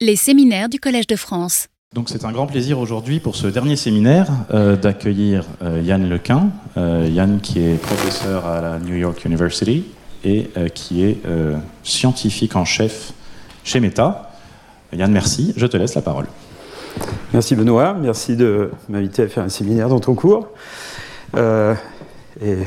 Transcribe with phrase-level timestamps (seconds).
[0.00, 1.66] Les séminaires du Collège de France.
[1.92, 6.50] Donc c'est un grand plaisir aujourd'hui pour ce dernier séminaire euh, d'accueillir euh, Yann Lequin.
[6.76, 9.84] Euh, Yann qui est professeur à la New York University
[10.22, 13.10] et euh, qui est euh, scientifique en chef
[13.64, 14.30] chez Meta.
[14.92, 15.52] Yann, merci.
[15.56, 16.26] Je te laisse la parole.
[17.32, 20.46] Merci Benoît, merci de m'inviter à faire un séminaire dans ton cours
[21.36, 21.74] euh,
[22.40, 22.58] et,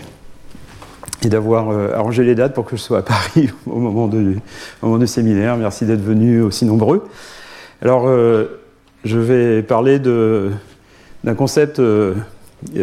[1.23, 4.33] et d'avoir euh, arrangé les dates pour que je sois à Paris au moment, de,
[4.81, 5.57] moment du séminaire.
[5.57, 7.07] Merci d'être venus aussi nombreux.
[7.81, 8.45] Alors, euh,
[9.03, 12.13] je vais parler d'un concept euh,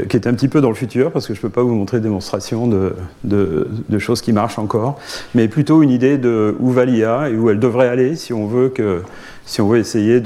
[0.09, 1.74] qui est un petit peu dans le futur, parce que je ne peux pas vous
[1.74, 4.98] montrer démonstration de, de- de choses qui marchent encore,
[5.36, 8.47] mais plutôt une idée de où va l'IA et où elle devrait aller si on
[8.48, 9.02] veut, que,
[9.47, 10.20] si on veut essayer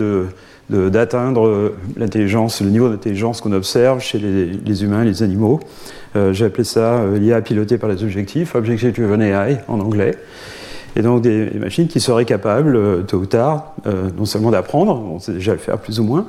[0.71, 5.61] d'atteindre l'intelligence, le niveau d'intelligence qu'on observe chez les, les humains les animaux.
[6.15, 10.19] Euh, j'ai appelé ça euh, l'IA pilotée par les objectifs, Objective Driven AI en anglais.
[10.95, 13.75] Et donc des, machines qui seraient capables, euh, tôt ou tard,
[14.17, 16.27] non seulement d'apprendre, on sait déjà le faire plus ou moins,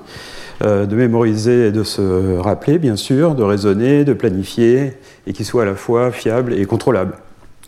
[0.61, 4.93] de mémoriser et de se rappeler, bien sûr, de raisonner, de planifier,
[5.27, 7.15] et qui soient à la fois fiables et contrôlables,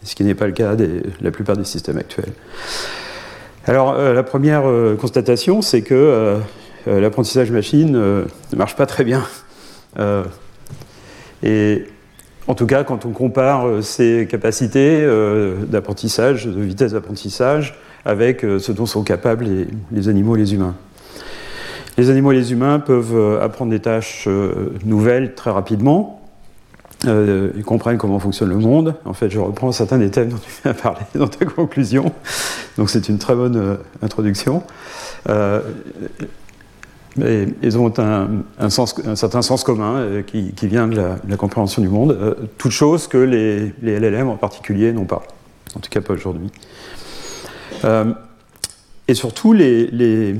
[0.03, 2.31] ce qui n'est pas le cas de la plupart des systèmes actuels.
[3.67, 4.63] Alors, la première
[4.97, 6.37] constatation, c'est que
[6.87, 9.25] l'apprentissage machine ne marche pas très bien.
[11.43, 11.85] Et
[12.47, 18.45] en tout cas, quand on compare euh, ses capacités euh, d'apprentissage, de vitesse d'apprentissage, avec
[18.45, 19.47] euh, ce dont sont capables
[19.91, 20.75] les, animaux et les humains.
[21.97, 24.27] Les animaux et les humains peuvent apprendre des tâches
[24.83, 26.21] nouvelles très rapidement.
[27.05, 28.95] Ils comprennent comment fonctionne le monde.
[29.05, 32.11] En fait, je reprends certains des thèmes dont tu viens parler dans ta conclusion.
[32.77, 34.61] Donc, c'est une très bonne introduction.
[37.17, 42.11] Mais ils ont un, certain sens commun euh, qui, vient de la, compréhension du monde,
[42.11, 45.23] euh, toute chose que les, LLM en particulier n'ont pas,
[45.75, 46.49] en tout cas pas aujourd'hui.
[47.85, 48.13] Euh,
[49.07, 50.39] et surtout, les,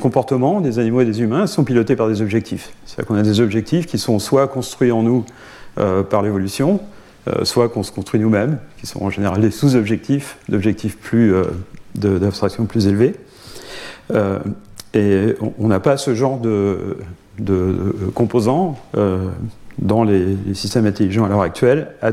[0.00, 2.72] comportements des animaux et des humains sont pilotés par des objectifs.
[2.84, 5.24] C'est-à-dire qu'on a des objectifs qui sont soit construits en nous
[5.78, 6.80] euh, par l'évolution,
[7.42, 11.34] soit qu'on se construit nous-mêmes, qui sont en général des sous-objectifs, d'objectifs plus
[11.96, 13.16] d'abstraction plus élevés.
[14.96, 16.96] Et on- n'a pas ce genre de,
[18.14, 19.28] composants euh,
[19.78, 22.10] dans les, systèmes intelligents à l'heure actuelle, à,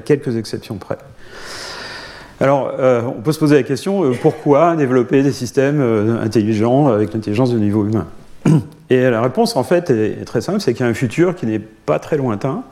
[0.00, 0.98] quelques exceptions près.
[2.40, 5.80] Alors, euh, on peut se poser la question euh, pourquoi développer des systèmes
[6.20, 8.06] intelligents avec l'intelligence de niveau humain?
[8.90, 11.46] Et la réponse, en fait, est, très simple c'est qu'il y a un futur qui
[11.46, 12.62] n'est pas très lointain,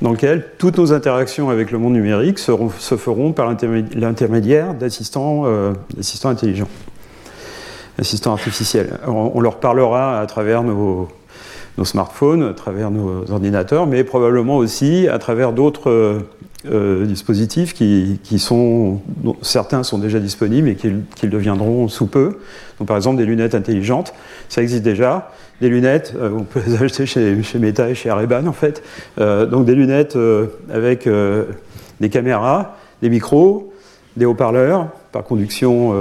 [0.00, 5.44] dans lequel toutes nos interactions avec le monde numérique se feront par l'intermé- l'intermédiaire d'assistants
[6.24, 6.68] intelligents
[7.98, 8.98] assistants artificiels.
[9.06, 11.08] On, leur parlera à travers nos,
[11.84, 16.20] smartphones, à travers nos ordinateurs, mais probablement aussi à travers d'autres euh,
[16.66, 22.38] euh, dispositifs qui, sont, dont certains sont déjà disponibles et qu'ils deviendront sous peu.
[22.78, 24.14] Donc, par exemple, des lunettes intelligentes,
[24.48, 25.32] ça existe déjà.
[25.60, 28.82] Des lunettes, euh, on peut les acheter chez, chez Meta et chez Ray-Ban en fait.
[29.16, 30.16] Donc des lunettes
[30.72, 31.08] avec
[32.00, 33.72] des caméras, des micros,
[34.16, 35.94] des haut-parleurs par conduction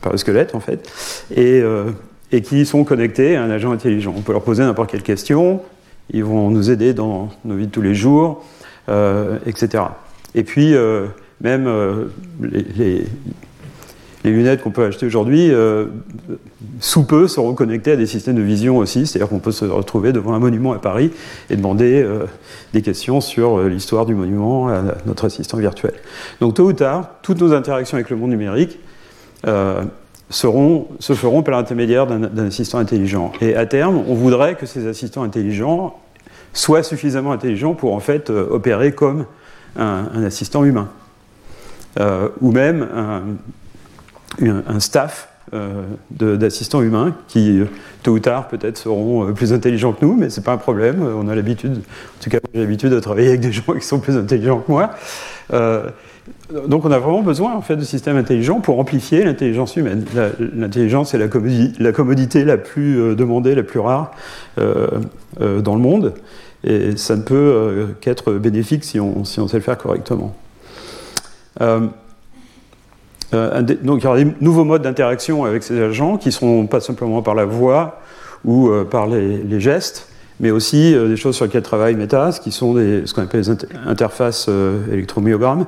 [0.00, 0.90] par le squelette en fait,
[1.34, 1.84] et, euh,
[2.32, 4.14] et qui sont connectés à un agent intelligent.
[4.16, 5.60] On peut leur poser n'importe quelle question,
[6.12, 8.44] ils vont nous aider dans nos vies de tous les jours,
[8.88, 9.84] euh, etc.
[10.34, 11.06] Et puis, euh,
[11.40, 12.06] même euh,
[12.40, 13.04] les, les-
[14.24, 15.86] lunettes qu'on peut acheter aujourd'hui, euh,
[16.80, 20.12] sous peu, seront connectées à des systèmes de vision aussi, c'est-à-dire qu'on peut se retrouver
[20.12, 21.12] devant un monument à Paris
[21.48, 22.24] et demander euh,
[22.72, 25.92] des questions sur euh, l'histoire du monument à notre assistant virtuel.
[26.40, 28.85] Donc tôt ou tard, toutes nos interactions avec le monde numérique euh,
[30.30, 33.32] seront, se feront par l'intermédiaire d'un assistant intelligent.
[33.40, 35.96] Et à terme, on voudrait que ces assistants intelligents
[36.52, 39.26] soient suffisamment intelligents pour en fait euh, opérer comme
[39.76, 40.88] un, assistant humain.
[42.00, 42.86] Euh, ou même
[44.40, 47.66] un, staff euh, d'assistants humains qui, euh,
[48.02, 51.02] tôt ou tard, peut-être seront euh, plus intelligents que nous, mais c'est pas un problème.
[51.02, 53.86] Euh, On a l'habitude, en tout cas, j'ai l'habitude de travailler avec des gens qui
[53.86, 54.90] sont plus intelligents que moi.
[55.52, 55.90] Euh,
[56.66, 60.04] donc, on a vraiment besoin en fait de systèmes intelligents pour amplifier l'intelligence humaine.
[60.54, 64.10] L'intelligence est la, commodi- la commodité la plus euh, demandée, la plus rare
[64.58, 64.88] euh,
[65.40, 66.14] euh, dans le monde,
[66.64, 70.34] et ça ne peut qu'être bénéfique si on, sait le faire correctement.
[71.60, 71.92] Donc
[73.32, 77.36] il y aura des nouveaux modes d'interaction avec ces agents qui seront pas simplement par
[77.36, 78.00] la voix
[78.44, 80.08] ou par les gestes,
[80.40, 83.40] mais aussi euh, des choses sur lesquelles travaille Meta, ce qui sont ce qu'on appelle
[83.40, 85.66] les inter- interfaces euh, électromyogrammes,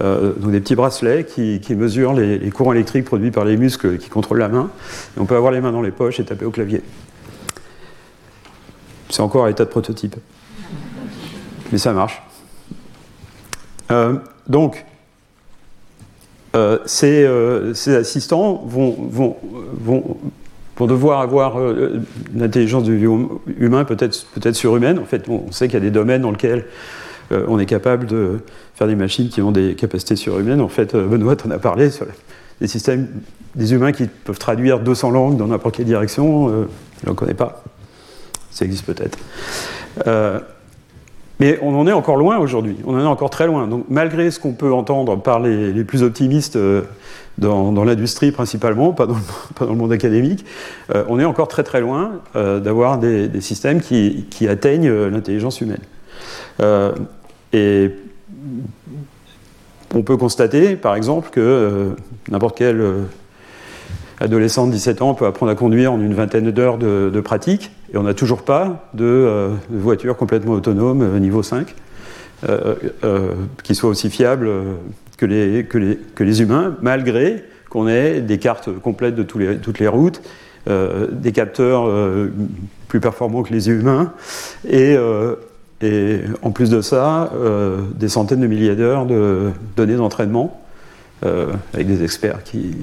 [0.00, 4.08] euh, donc des petits bracelets qui, mesurent les, courants électriques produits par les muscles qui
[4.08, 4.70] contrôlent la main.
[5.16, 6.82] On peut avoir les mains dans les poches et taper au clavier.
[9.10, 10.16] C'est encore à l'état de prototype.
[11.72, 12.22] Mais ça marche.
[14.46, 14.84] Donc,
[16.84, 17.28] ces,
[17.74, 19.36] ces, assistants vont, vont,
[19.80, 20.18] vont,
[20.78, 23.08] vont devoir avoir une intelligence du
[23.58, 24.98] humain peut-être peut surhumaine.
[24.98, 26.64] En fait, on sait qu'il y a des domaines dans lesquels
[27.30, 28.40] on est capable de
[28.74, 30.60] faire des machines qui ont des capacités surhumaines.
[30.60, 32.06] En fait, Benoît en a parlé sur
[32.60, 33.08] des systèmes,
[33.54, 36.66] des humains qui peuvent traduire 200 langues dans n'importe quelle direction.
[37.02, 37.62] je n'en connais pas.
[38.50, 39.18] Ça existe peut-être.
[41.40, 43.68] Mais on en est encore loin aujourd'hui, on en est encore très loin.
[43.68, 46.82] Donc malgré ce qu'on peut entendre par les, plus optimistes euh,
[47.38, 49.16] dans, l'industrie principalement, pas dans,
[49.60, 50.44] le, monde académique,
[50.94, 55.82] euh, on est encore très très loin euh, d'avoir des, systèmes qui, atteignent l'intelligence humaine.
[57.52, 57.90] et
[59.94, 61.94] on peut constater par exemple que
[62.28, 62.82] n'importe quel
[64.20, 67.96] adolescent de 17 ans peut apprendre à conduire en une vingtaine d'heures de, pratique, et
[67.96, 71.74] on n'a toujours pas de, euh, voiture complètement autonome euh, niveau 5,
[72.48, 72.74] euh,
[73.62, 74.48] qui soit aussi fiable
[75.16, 80.22] que les, humains, malgré qu'on ait des cartes complètes de toutes les routes,
[80.66, 81.90] des capteurs
[82.86, 84.12] plus performants que les humains,
[84.68, 84.96] et,
[85.82, 87.32] et en plus de ça,
[87.96, 90.60] des centaines de milliers d'heures de données d'entraînement
[91.22, 92.74] avec des experts qui,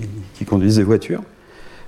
[0.46, 1.22] conduisent des voitures.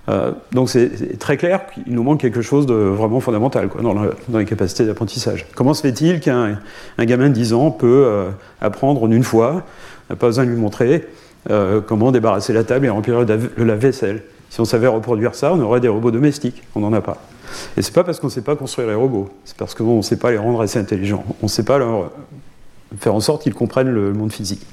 [0.10, 4.46] Euh, donc c'est très clair qu'il nous manque quelque chose de vraiment fondamental dans, les
[4.46, 5.46] capacités d'apprentissage.
[5.54, 6.60] Comment se fait-il qu'un
[7.00, 8.30] gamin de 10 ans peut euh,
[8.62, 9.64] apprendre en une fois,
[10.10, 11.08] n'a pas besoin de lui montrer
[11.88, 14.24] comment débarrasser la table et remplir le lave-vaisselle?
[14.50, 16.64] Si on savait reproduire ça, on aurait des robots domestiques.
[16.76, 17.22] On n'en a pas.
[17.78, 20.02] Et c'est pas parce qu'on ne sait pas construire les robots, c'est parce qu'on ne
[20.02, 21.24] sait pas les rendre assez intelligents.
[21.42, 22.12] On ne sait pas leur
[23.00, 24.66] faire en sorte qu'ils comprennent le monde physique.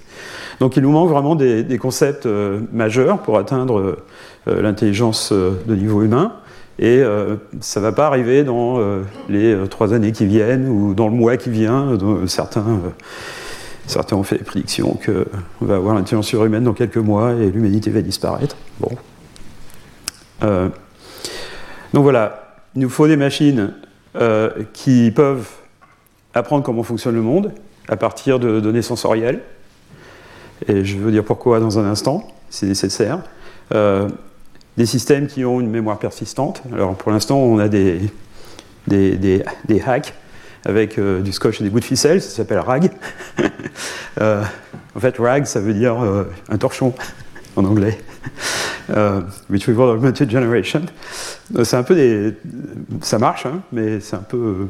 [0.61, 3.96] Donc il nous manque vraiment des, concepts euh, majeurs pour atteindre
[4.49, 6.34] euh, l'intelligence euh, de niveau humain.
[6.81, 7.05] Et
[7.61, 8.81] ça ne va pas arriver dans
[9.28, 11.96] les trois années qui viennent ou dans le mois qui vient.
[12.26, 12.81] certains,
[13.87, 17.90] certains ont fait des prédictions qu'on va avoir l'intelligence surhumaine dans quelques mois et l'humanité
[17.90, 18.56] va disparaître.
[18.81, 18.90] Bon.
[21.93, 23.72] donc voilà, il nous faut des machines
[24.72, 25.49] qui peuvent
[26.34, 27.52] apprendre comment fonctionne le monde
[27.88, 29.40] à partir de données sensorielles
[30.69, 33.20] et je veux dire pourquoi dans un instant, c'est nécessaire.
[33.75, 34.08] Euh,
[34.76, 36.62] des systèmes qui ont une mémoire persistante.
[36.72, 38.00] Alors pour l'instant, on a des,
[38.86, 40.14] des, des, hacks
[40.64, 42.90] avec euh, du scotch et des bouts de ficelle, ça s'appelle RAG.
[44.20, 44.42] euh,
[44.96, 45.96] en fait, RAG, ça veut dire
[46.48, 46.92] un torchon
[47.56, 47.98] en anglais.
[48.88, 50.82] Retrieval Augmented Generation.
[51.62, 52.34] C'est un peu des.
[53.00, 54.69] Ça marche, hein, mais c'est un peu.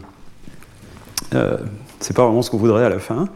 [2.04, 3.28] C'est pas vraiment ce qu'on voudrait à la fin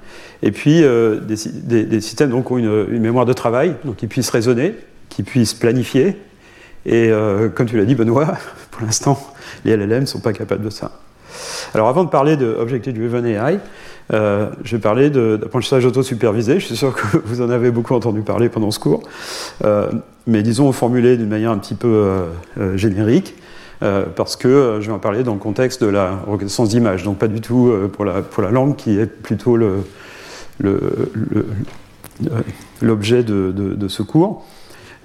[0.43, 4.75] et puis euh, des, systèmes donc, ont une, mémoire de travail, donc qui puissent raisonner,
[5.09, 6.17] qui puissent planifier.
[6.87, 8.27] Et euh, comme tu l'as dit, Benoît,
[8.71, 9.19] pour l'instant,
[9.65, 10.93] les LLM ne sont pas capables de ça.
[11.75, 13.59] Alors avant de parler de Objective Driven AI,
[14.13, 16.61] euh, je vais parler d'apprentissage auto-supervisé.
[16.61, 19.03] Je suis sûr que vous en avez beaucoup entendu parler pendant ce cours.
[20.27, 22.23] mais disons formulé d'une manière un petit peu
[22.77, 23.35] générique.
[23.81, 27.29] Parce que je vais en parler dans le contexte de la reconnaissance d'image, donc pas
[27.29, 29.57] du tout pour, la, pour la langue qui est plutôt
[32.83, 34.45] l'objet de, ce cours.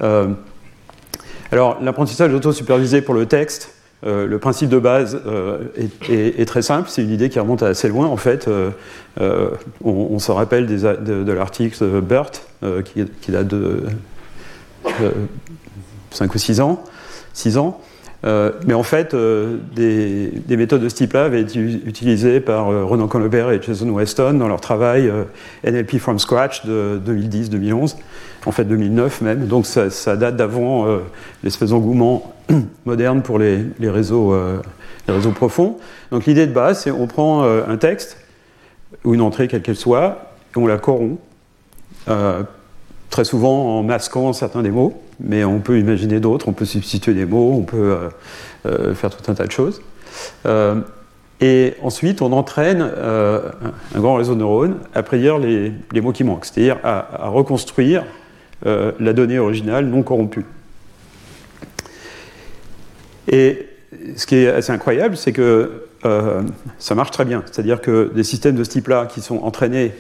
[0.02, 0.28] Euh,
[1.52, 3.76] alors, l'apprentissage auto-supervisé pour le texte,
[4.06, 5.60] euh, le principe de base euh,
[6.10, 8.08] est, très simple, c'est une idée qui remonte assez loin.
[8.08, 8.50] En fait,
[9.84, 12.32] on, se rappelle de, l'article BERT,
[12.86, 13.84] qui, qui, date de
[16.12, 16.84] 5 ou 6 ans.
[17.34, 17.82] 6 ans
[18.26, 22.86] euh, mais en fait, euh, des, méthodes de ce type-là avaient été utilisées par euh,
[22.86, 25.12] Ronan Colbert et Jason Weston dans leur travail
[25.66, 27.96] NLP from Scratch de 2010-2011,
[28.46, 29.48] en fait 2009 même.
[29.48, 30.88] Donc ça, date d'avant
[31.44, 32.34] l'espèce d'engouement
[32.86, 34.34] moderne pour les, réseaux,
[35.08, 35.78] les réseaux profonds.
[36.12, 38.18] Donc l'idée de base, c'est on prend un texte
[39.04, 41.20] ou une entrée quelle qu'elle soit, et on la corrompt,
[43.14, 47.14] très souvent en masquant certains des mots mais on peut imaginer d'autres, on peut substituer
[47.14, 48.10] des mots, on peut euh,
[48.66, 49.82] euh, faire tout un tas de choses.
[50.46, 50.82] Euh,
[51.42, 56.46] et ensuite, on entraîne un grand réseau de neurones à prédire les, mots qui manquent,
[56.46, 58.06] c'est-à-dire à, reconstruire
[58.64, 60.46] la donnée originale non corrompue.
[63.28, 63.68] Et
[64.16, 65.88] ce qui est assez incroyable, c'est que
[66.80, 67.44] ça marche très bien.
[67.52, 69.92] C'est-à-dire que des systèmes de ce type-là qui sont entraînés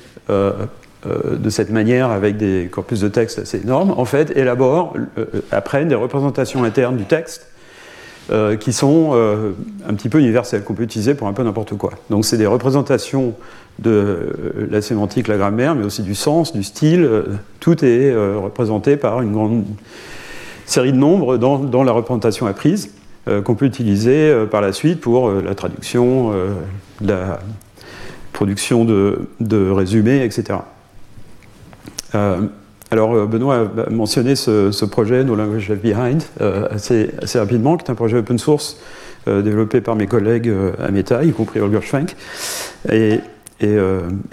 [1.05, 5.89] de cette manière, avec des corpus de texte assez énormes, en fait, élaborent, euh, apprennent
[5.89, 7.47] des représentations internes du texte
[8.31, 9.13] euh, qui sont
[9.87, 11.91] un petit peu universelles, qu'on peut utiliser pour un peu n'importe quoi.
[12.09, 13.33] Donc, c'est des représentations
[13.79, 17.09] de la sémantique, la grammaire, mais aussi du sens, du style.
[17.59, 19.65] tout est représenté par une grande
[20.65, 22.91] série de nombres dans, la représentation apprise,
[23.43, 26.33] qu'on peut utiliser par la suite pour la traduction,
[27.01, 27.39] la
[28.31, 30.59] production de, de résumés, etc.
[32.15, 32.41] Euh,
[32.91, 36.23] Alors, Benoît a mentionné ce, projet No Language Left Behind
[36.69, 38.77] assez, assez, rapidement, qui est un projet open source
[39.25, 42.15] développé par mes collègues à Meta, y compris Holger Schwenk,
[42.91, 43.19] et,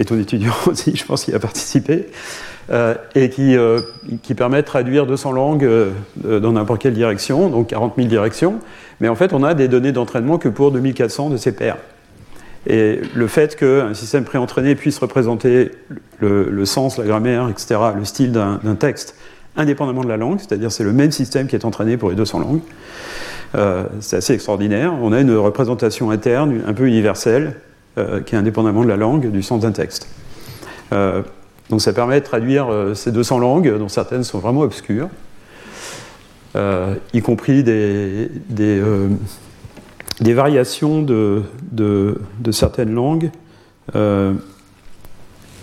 [0.04, 2.08] ton étudiant aussi, je pense, qui a participé.
[2.70, 3.80] Euh, et qui, euh,
[4.36, 5.90] permet de traduire 200 langues euh,
[6.38, 8.60] dans n'importe quelle direction, donc 40 000 directions.
[9.00, 11.78] Mais en fait, on a des données d'entraînement que pour 2400 de ces pairs.
[12.66, 15.70] Et le fait qu'un système préentraîné puisse représenter
[16.20, 19.14] le, sens, la grammaire, etc., le style d'un texte,
[19.56, 22.40] indépendamment de la langue, c'est-à-dire c'est le même système qui est entraîné pour les 200
[22.40, 22.60] langues,
[24.00, 24.92] c'est assez extraordinaire.
[25.00, 27.56] On a une représentation interne un peu universelle
[27.96, 30.06] qui est indépendamment de la langue, du sens d'un texte.
[31.70, 35.08] Donc ça permet de traduire euh, ces 200 langues, dont certaines sont vraiment obscures,
[36.56, 38.28] euh, y compris des,
[40.28, 41.42] euh, variations de,
[42.50, 43.30] certaines langues,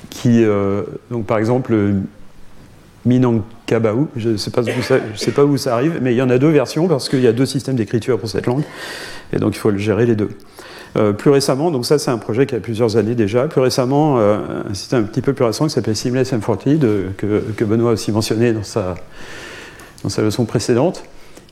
[0.09, 0.43] qui,
[1.11, 1.75] donc par exemple,
[3.05, 4.63] Minangkabau, je ne sais, pas
[5.43, 7.45] où ça, arrive, mais il y en a deux versions parce qu'il y a deux
[7.45, 8.63] systèmes d'écriture pour cette langue,
[9.33, 10.29] et donc il faut gérer les deux.
[10.95, 14.17] Euh, plus récemment, donc ça c'est un projet qui a plusieurs années déjà, plus récemment,
[14.19, 16.79] euh, un système un petit peu plus récent qui s'appelle Seamless M40,
[17.17, 18.95] que, Benoît a aussi mentionné dans sa
[20.21, 21.03] leçon précédente,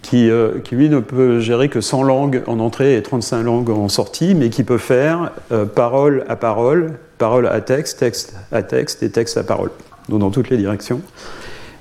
[0.05, 3.69] qui, euh, qui, lui ne peut gérer que 100 langues en entrée et 35 langues
[3.69, 5.31] en sortie, mais qui peut faire
[5.74, 9.71] parole à parole, parole à texte, texte à texte et texte à parole,
[10.09, 11.01] donc dans toutes les directions.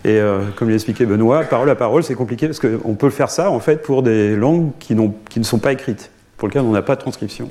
[0.07, 0.21] Et
[0.57, 3.59] comme l'a expliqué Benoît, parole à parole, c'est compliqué parce qu'on peut faire ça en
[3.59, 7.01] fait pour des langues qui, ne sont pas écrites pour lequel on n'a pas de
[7.01, 7.49] transcription.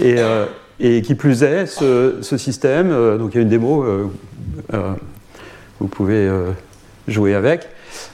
[0.00, 0.46] Et, euh,
[0.78, 4.06] qui plus est, ce, système, euh, donc il y a une démo, euh,
[5.80, 6.30] vous pouvez
[7.08, 7.68] jouer avec.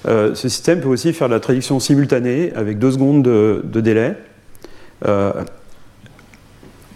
[0.04, 4.14] Ce système peut aussi faire de la traduction simultanée avec deux secondes de, délai,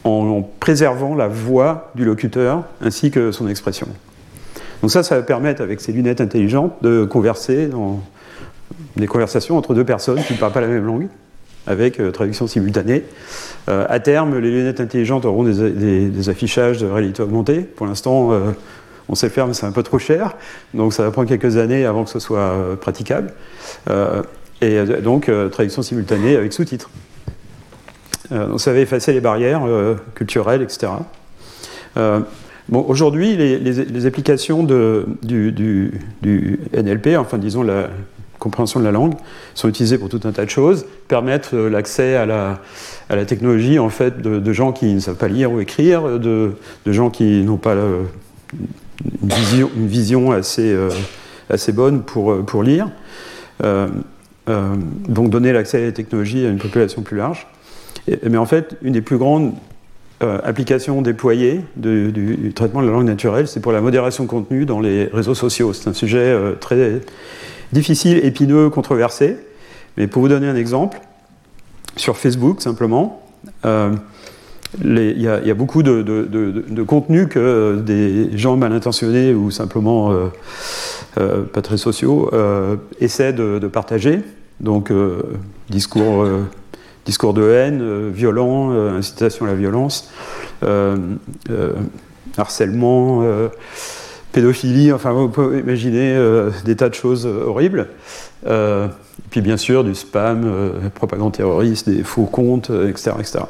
[0.05, 3.89] en, préservant la voix du locuteur ainsi que son expression.
[4.83, 8.01] Donc ça, ça va permettre, avec ces lunettes intelligentes, de converser dans
[8.97, 11.09] des conversations entre deux personnes qui ne parlent pas la même langue
[11.67, 13.05] avec euh, traduction simultanée.
[13.69, 17.61] Euh, à terme, les lunettes intelligentes auront des, affichages de réalité augmentée.
[17.61, 18.53] Pour l'instant, euh,
[19.11, 20.37] on sait le faire, mais c'est un peu trop cher.
[20.73, 23.33] Donc ça va prendre quelques années avant que ce soit praticable.
[24.63, 26.91] et donc, traduction simultanée avec sous-titres.
[28.31, 29.63] donc ça va effacer les barrières
[30.15, 30.89] culturelles, etc.
[32.71, 35.93] Bon, aujourd'hui, les, applications du,
[36.73, 37.89] NLP, enfin disons la,
[38.39, 39.15] compréhension de la langue,
[39.55, 43.91] sont utilisés pour tout un tas de choses, permettent euh, l'accès à la, technologie en
[43.91, 46.53] fait de, gens qui ne savent pas lire ou écrire, de,
[46.87, 48.03] de gens qui n'ont pas euh,
[49.23, 50.91] une, vision, assez, euh,
[51.49, 52.89] assez bonne pour, pour lire.
[55.09, 57.47] donc donner l'accès à la technologie à une population plus large.
[58.29, 59.53] mais en fait, une des plus grandes
[60.21, 64.67] applications déployées du, du, traitement de la langue naturelle, c'est pour la modération de contenu
[64.67, 65.73] dans les réseaux sociaux.
[65.73, 67.01] C'est un sujet très
[67.73, 69.37] difficile, épineux, controversé.
[69.97, 71.01] Mais pour vous donner un exemple,
[71.97, 73.23] sur Facebook simplement,
[73.65, 73.95] euh,
[74.83, 80.27] il y, a beaucoup de, de, contenu que des gens mal intentionnés ou simplement euh,
[81.19, 82.31] euh, pas très sociaux
[83.01, 84.21] essaient de, partager.
[84.61, 84.93] Donc
[85.69, 90.11] discours, de haine, violent, incitation à la violence,
[92.37, 93.51] harcèlement
[94.33, 97.89] pédophilie, enfin vous pouvez imaginer euh, des tas de choses euh, horribles.
[98.47, 103.13] Euh, et puis bien sûr du spam, propagande terroriste, des faux comptes, etc.
[103.19, 103.41] etc.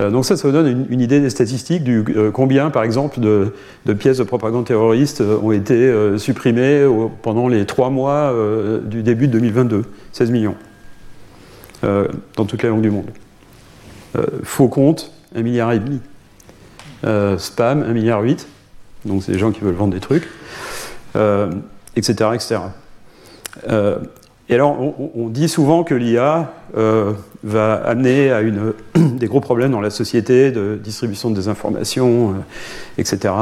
[0.00, 3.52] donc ça, ça vous donne une, idée des statistiques du combien, par exemple, de,
[3.94, 6.86] pièces de propagande terroriste ont été supprimées
[7.22, 8.32] pendant les trois mois
[8.84, 9.84] du début de 2022.
[10.12, 10.54] 16 millions.
[11.82, 13.10] dans toutes les langues du monde.
[14.44, 16.00] faux comptes, 1,5 milliard et demi.
[17.38, 18.22] spam, 1,8 milliard
[19.04, 20.30] donc c'est des gens qui veulent vendre des trucs, etc.
[21.16, 21.50] Euh,
[21.96, 22.60] etc.
[23.68, 23.98] Euh,
[24.48, 24.76] et alors,
[25.14, 27.12] on, dit souvent que l'IA euh,
[27.44, 28.40] va amener à
[28.96, 32.34] des gros problèmes dans la société de distribution de désinformation,
[32.96, 33.34] etc.,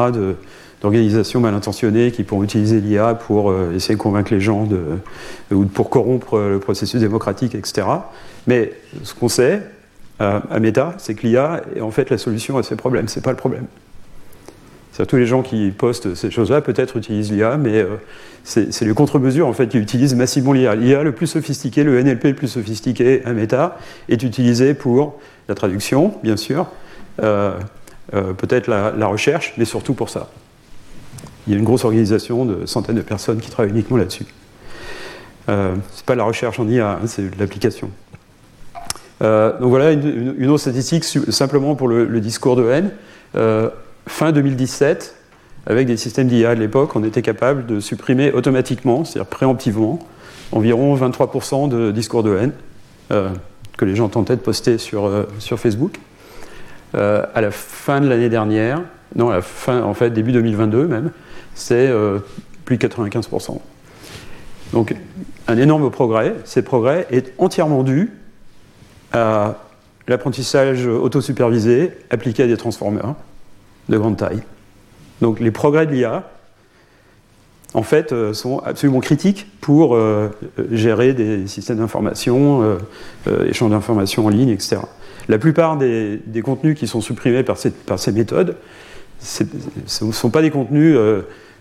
[0.83, 4.69] d'organisations mal intentionnées qui pourront utiliser l'IA pour essayer de convaincre les gens
[5.53, 7.87] ou pour corrompre le processus démocratique, etc.
[8.47, 8.73] Mais
[9.05, 9.63] ce qu'on sait
[10.19, 13.31] à Meta, c'est que l'IA est en fait la solution à ces problèmes, c'est pas
[13.31, 13.67] le problème.
[15.05, 17.97] Tous les gens qui postent ces choses-là peut-être utilisent l'IA, mais euh,
[18.45, 20.75] c'est les contre-mesures en fait qui utilisent massivement l'IA.
[20.75, 25.55] L'IA le plus sophistiqué, le NLP le plus sophistiqué à Meta, est utilisé pour la
[25.55, 26.69] traduction, bien sûr,
[27.23, 27.59] euh,
[28.15, 30.31] euh, peut-être la, recherche, mais surtout pour ça.
[31.47, 34.27] Il y a une grosse organisation de centaines de personnes qui travaillent uniquement là-dessus.
[35.47, 37.91] c'est pas la recherche en IA, hein, c'est l'application.
[39.21, 42.91] donc voilà une, autre statistique simplement pour le, le discours de haine
[44.07, 45.17] fin 2017,
[45.67, 49.99] avec des systèmes d'IA de l'époque, on était capable de supprimer automatiquement, c'est-à-dire préemptivement,
[50.53, 52.53] environ 23% de discours de haine
[53.11, 53.31] euh,
[53.77, 55.99] que les gens tentaient de poster sur, euh, sur Facebook.
[56.95, 58.81] Euh, à la fin de l'année dernière,
[59.17, 61.11] non, à la fin, en fait, début 2022 même,
[61.55, 61.91] c'est
[62.65, 63.59] plus de 95%.
[64.73, 64.95] Donc,
[65.49, 66.35] un énorme progrès.
[66.45, 68.13] Ces progrès est entièrement dû
[69.13, 69.57] à
[70.07, 73.15] l'apprentissage autosupervisé appliqué à des transformers
[73.89, 74.43] de grande taille.
[75.21, 76.25] Donc les progrès de l'IA,
[77.75, 80.29] en fait, euh, sont absolument critiques pour euh,
[80.71, 82.79] gérer des systèmes d'information,
[83.27, 84.79] euh, échange d'informations en ligne, etc.
[85.29, 88.57] La plupart des, contenus qui sont supprimés par, par ces méthodes,
[89.21, 89.45] ce
[90.03, 90.97] ne sont pas des contenus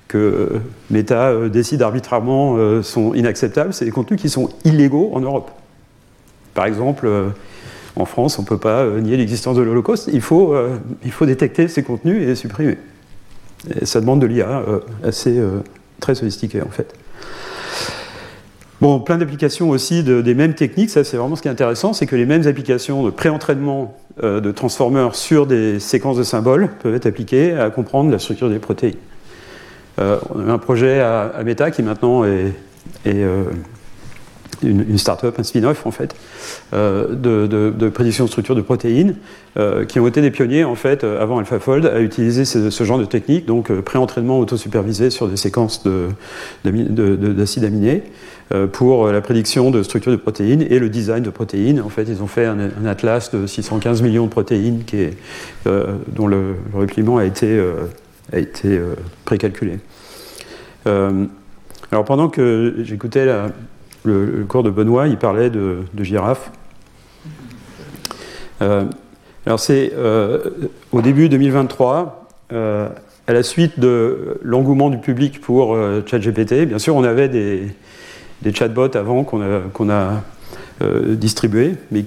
[0.07, 0.59] que
[0.91, 5.49] Meta décide arbitrairement sont inacceptables, c'est des contenus qui sont illégaux en Europe.
[6.53, 7.09] Par exemple,
[7.95, 10.55] en France, on ne peut pas nier l'existence de l'Holocauste, il faut,
[11.03, 12.77] il faut détecter ces contenus et les supprimer.
[13.79, 15.59] Et ça demande de l'IA euh, assez euh,
[15.99, 16.93] très sophistiquée en fait.
[18.81, 22.05] Bon, plein d'applications aussi des mêmes techniques, ça c'est vraiment ce qui est intéressant, c'est
[22.05, 26.93] que les mêmes applications de pré-entraînement euh, de transformers sur des séquences de symboles peuvent
[26.93, 28.97] être appliquées à comprendre la structure des protéines.
[29.97, 32.53] on a un projet à, Meta qui maintenant est
[34.63, 36.15] une, une start-up, un spin-off en fait,
[36.73, 39.15] euh, de, prédiction de structure de protéines,
[39.57, 42.99] euh, qui ont été des pionniers en fait, euh, avant AlphaFold, à utiliser ce, genre
[42.99, 45.83] de technique, donc pré-entraînement auto-supervisé sur des séquences
[46.63, 48.03] d'acides aminés,
[48.73, 51.81] pour la prédiction de structure de protéines et le design de protéines.
[51.81, 55.07] En fait, ils ont fait un, atlas de 615 millions de protéines qui
[55.65, 57.59] dont le, repliement a été,
[58.31, 58.79] a été
[59.25, 59.79] précalculé.
[60.85, 63.49] alors pendant que j'écoutais la,
[64.05, 66.51] le, cours de Benoît, il parlait de, girafes.
[68.61, 68.85] Euh,
[69.45, 70.39] alors c'est euh,
[70.91, 72.87] au début 2023, euh,
[73.27, 78.95] à la suite de l'engouement du public pour ChatGPT, bien sûr on avait des, chatbots
[78.95, 80.23] avant qu'on a, a
[81.09, 82.03] distribués, mais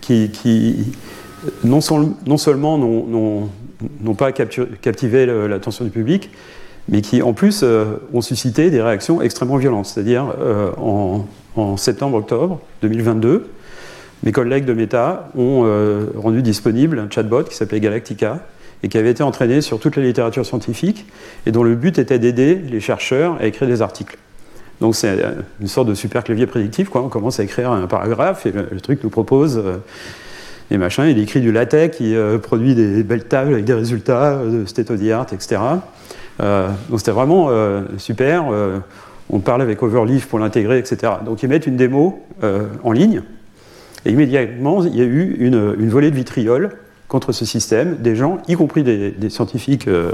[0.00, 0.92] qui,
[1.64, 6.30] non, seulement n'ont pas captivé l'attention du public,
[6.88, 7.64] mais qui en plus
[8.12, 9.86] ont suscité des réactions extrêmement violentes.
[9.86, 10.34] C'est-à-dire
[10.78, 13.50] en, en septembre-octobre 2022,
[14.24, 18.46] mes collègues de Meta ont euh, rendu disponible un chatbot qui s'appelait Galactica
[18.82, 21.06] et qui avait été entraîné sur toute la littérature scientifique
[21.44, 24.16] et dont le but était d'aider les chercheurs à écrire des articles.
[24.80, 25.16] Donc c'est
[25.60, 29.02] une sorte de super clavier prédictif, on commence à écrire un paragraphe et le, truc
[29.04, 29.76] nous propose euh,
[30.70, 34.40] des machins, il écrit du latex, il euh, produit des belles tables avec des résultats
[34.44, 35.60] de state of the art, etc.
[36.38, 37.50] donc c'était vraiment
[37.98, 38.44] super
[39.32, 41.14] on parle avec Overleaf pour l'intégrer, etc.
[41.24, 43.22] Donc ils mettent une démo euh, en ligne,
[44.04, 46.70] et immédiatement, il y a eu une, volée de vitriol
[47.08, 50.12] contre ce système, des gens, y compris des, scientifiques euh,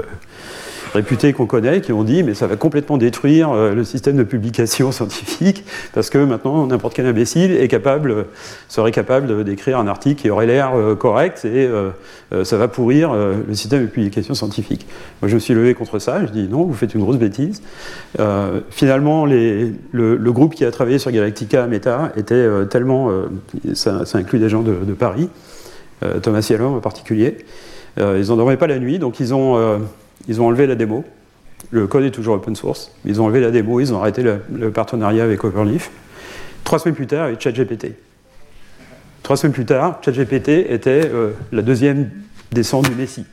[0.93, 4.23] réputés qu'on connaît, qui ont dit mais ça va complètement détruire euh, le système de
[4.23, 8.25] publication scientifique, parce que maintenant n'importe quel imbécile est capable,
[8.67, 11.91] serait capable d'écrire un article qui aurait l'air euh, correct et euh,
[12.43, 14.85] ça va pourrir le système de publication scientifique.
[15.21, 17.63] Moi je me suis levé contre ça, je dis non, vous faites une grosse bêtise.
[18.69, 23.09] finalement, le, groupe qui a travaillé sur Galactica Meta était tellement,
[23.73, 25.29] ça, inclut des gens de, Paris,
[26.21, 27.39] Thomas Yellon en particulier,
[27.97, 29.79] ils n'en dormaient pas la nuit, donc ils ont
[30.29, 31.03] ils ont enlevé la démo.
[31.71, 32.91] Le code est toujours open source.
[33.03, 35.91] Ils ont enlevé la démo, ils ont arrêté le, partenariat avec Overleaf.
[36.63, 37.95] Trois semaines plus tard, il y a ChatGPT.
[39.23, 42.11] Trois semaines plus tard, ChatGPT était euh, la deuxième
[42.51, 43.25] descente du Messie.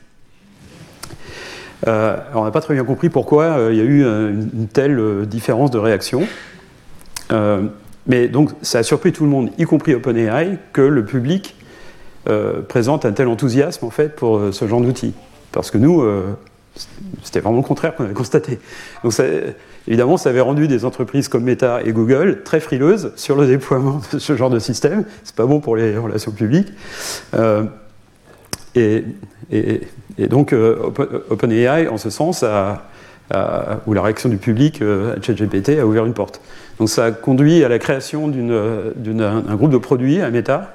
[1.87, 5.27] Euh, on n'a pas très bien compris pourquoi euh, il y a eu une, telle
[5.27, 6.27] différence de réaction.
[8.07, 11.55] mais donc, ça a surpris tout le monde, y compris OpenAI, que le public
[12.67, 15.13] présente un tel enthousiasme en fait pour ce genre d'outil.
[15.51, 16.03] Parce que nous,
[17.23, 18.59] c'était vraiment le contraire qu'on avait constaté.
[19.03, 19.13] Donc
[19.87, 24.01] évidemment, ça avait rendu des entreprises comme Meta et Google très frileuses sur le déploiement
[24.13, 25.05] de ce genre de système.
[25.23, 26.71] C'est pas bon pour les relations publiques.
[27.33, 27.63] Euh,
[28.75, 29.03] et,
[30.29, 30.91] donc euh,
[31.29, 32.83] OpenAI, en ce sens, a,
[33.87, 36.41] où la réaction du public euh, à ChatGPT a ouvert une porte.
[36.79, 40.73] Donc ça a conduit à la création d'un groupe de produits à Meta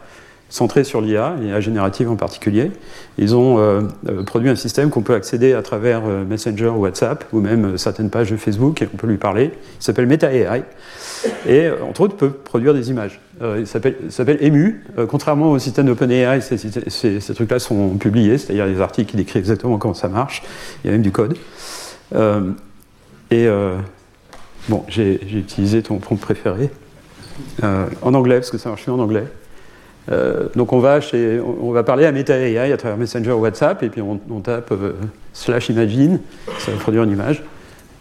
[0.53, 2.71] centré sur l'IA, l'IA générative en particulier.
[3.17, 7.25] Ils ont euh, euh, produit un système qu'on peut accéder à travers euh, Messenger WhatsApp,
[7.33, 9.53] ou même certaines pages de Facebook, et on peut lui parler.
[9.81, 10.65] Il s'appelle MetaAI,
[11.49, 13.19] et entre autres peut produire des images.
[13.41, 14.85] il s'appelle EMU.
[15.09, 19.79] contrairement au système d'OpenAI, ces, ces, trucs-là sont publiés, c'est-à-dire des articles qui décrivent exactement
[19.79, 20.43] comment ça marche.
[20.85, 21.37] Il y a même du code.
[23.31, 23.49] et
[24.69, 26.71] bon, j'ai utilisé ton prompt préféré.
[27.63, 29.25] en anglais, parce que ça marche mieux en anglais.
[30.09, 33.83] Donc on va, chez, on va parler à Meta AI à travers Messenger ou WhatsApp,
[33.83, 34.75] et puis on, tape
[35.33, 36.21] slash imagine,
[36.59, 37.43] ça va produire une image,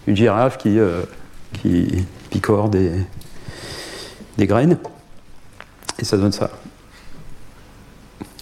[0.07, 0.77] une girafe qui,
[1.61, 2.91] qui picore des,
[4.37, 4.77] des graines,
[5.99, 6.49] et ça donne ça.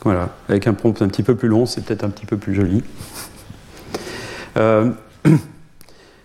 [0.04, 2.56] Voilà, avec un prompt un petit peu plus long, c'est peut-être un petit peu plus
[2.56, 2.84] joli.
[4.58, 4.92] Euh,
[5.26, 5.40] donc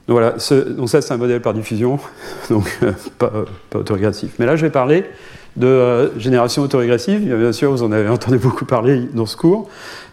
[0.06, 0.36] voilà,
[0.76, 1.98] donc ça c'est un modèle par diffusion,
[2.50, 3.32] donc euh, pas,
[3.70, 4.34] pas, autorégressif.
[4.38, 5.04] Mais là je vais parler
[5.56, 7.20] de euh, génération autorégressive.
[7.20, 9.68] Bien sûr, vous en avez entendu beaucoup parler dans ce cours,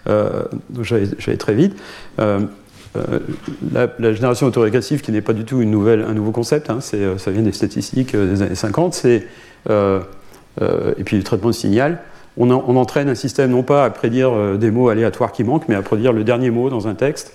[0.08, 1.76] donc je vais, très vite.
[2.18, 7.32] La, génération autorégressive, qui n'est pas du tout une nouvelle, un nouveau concept, hein, ça
[7.32, 9.28] vient des statistiques des années 50, c'est
[9.70, 12.02] et puis le traitement de signal
[12.38, 15.76] on, entraîne un système non pas à prédire euh, des mots aléatoires qui manquent, mais
[15.76, 17.34] à prédire le dernier mot dans un texte.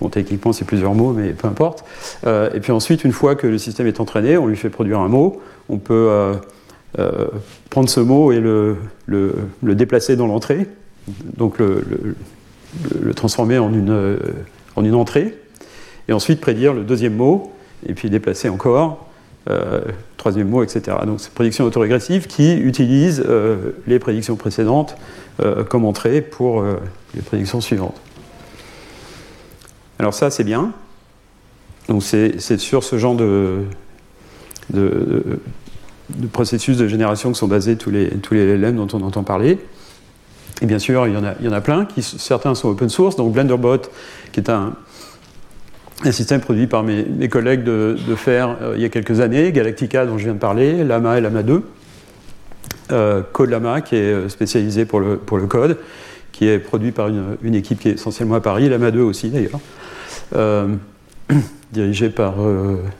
[0.00, 1.84] Bon, techniquement, c'est plusieurs mots, mais peu importe.
[2.26, 5.00] Euh, et puis ensuite, une fois que le système est entraîné, on lui fait produire
[5.00, 5.42] un mot.
[5.68, 6.08] On peut
[6.98, 7.26] euh,
[7.70, 8.76] prendre ce mot et le,
[9.62, 10.66] déplacer dans l'entrée,
[11.36, 11.88] donc le,
[13.14, 14.18] transformer en une,
[14.76, 15.34] en une entrée,
[16.08, 17.52] et ensuite prédire le deuxième mot,
[17.86, 19.08] et puis déplacer encore,
[19.50, 19.80] euh,
[20.18, 20.96] troisième mot, etc.
[21.06, 24.96] Donc c'est prédiction autorégressive qui utilise euh, les prédictions précédentes
[25.40, 26.62] euh, comme entrée pour
[27.14, 27.98] les prédictions suivantes.
[29.98, 30.72] Alors ça c'est bien.
[31.88, 33.64] Donc c'est sur ce genre de,
[36.32, 39.58] processus de génération que sont basés tous les, tous les LLM dont on entend parler.
[40.60, 42.68] Et bien sûr, il y en a, il y en a plein, qui, certains sont
[42.68, 43.82] open source, donc Blenderbot,
[44.32, 44.74] qui est un,
[46.04, 50.06] un système produit par mes, collègues de, faire euh, il y a quelques années, Galactica
[50.06, 51.62] dont je viens de parler, Lama et Lama 2,
[52.90, 55.78] euh, Code Lama qui est euh, spécialisé pour le, pour le code,
[56.32, 59.60] qui est produit par une, équipe qui est essentiellement à Paris, Lama 2 aussi d'ailleurs,
[60.34, 60.68] euh,
[61.72, 62.36] dirigé par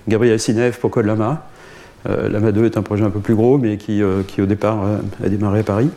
[0.07, 1.47] Gabriel Sinev pour Code Lama.
[2.09, 4.79] Lama 2 est un projet un peu plus gros, mais qui, qui au départ
[5.23, 5.91] a démarré à Paris.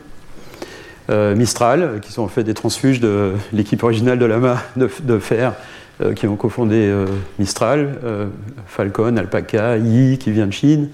[1.08, 5.54] Mistral, qui sont en fait des transfuges de l'équipe originale de Lama de, fer
[6.02, 7.06] euh, qui ont cofondé euh,
[7.38, 8.26] Mistral, euh,
[8.66, 10.88] Falcon, Alpaca, I, qui vient de Chine,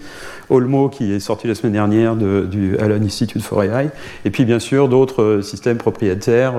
[0.51, 3.91] Olmo, qui est sorti la semaine dernière du Allen Institute for AI,
[4.25, 6.55] et puis bien sûr d'autres systèmes propriétaires,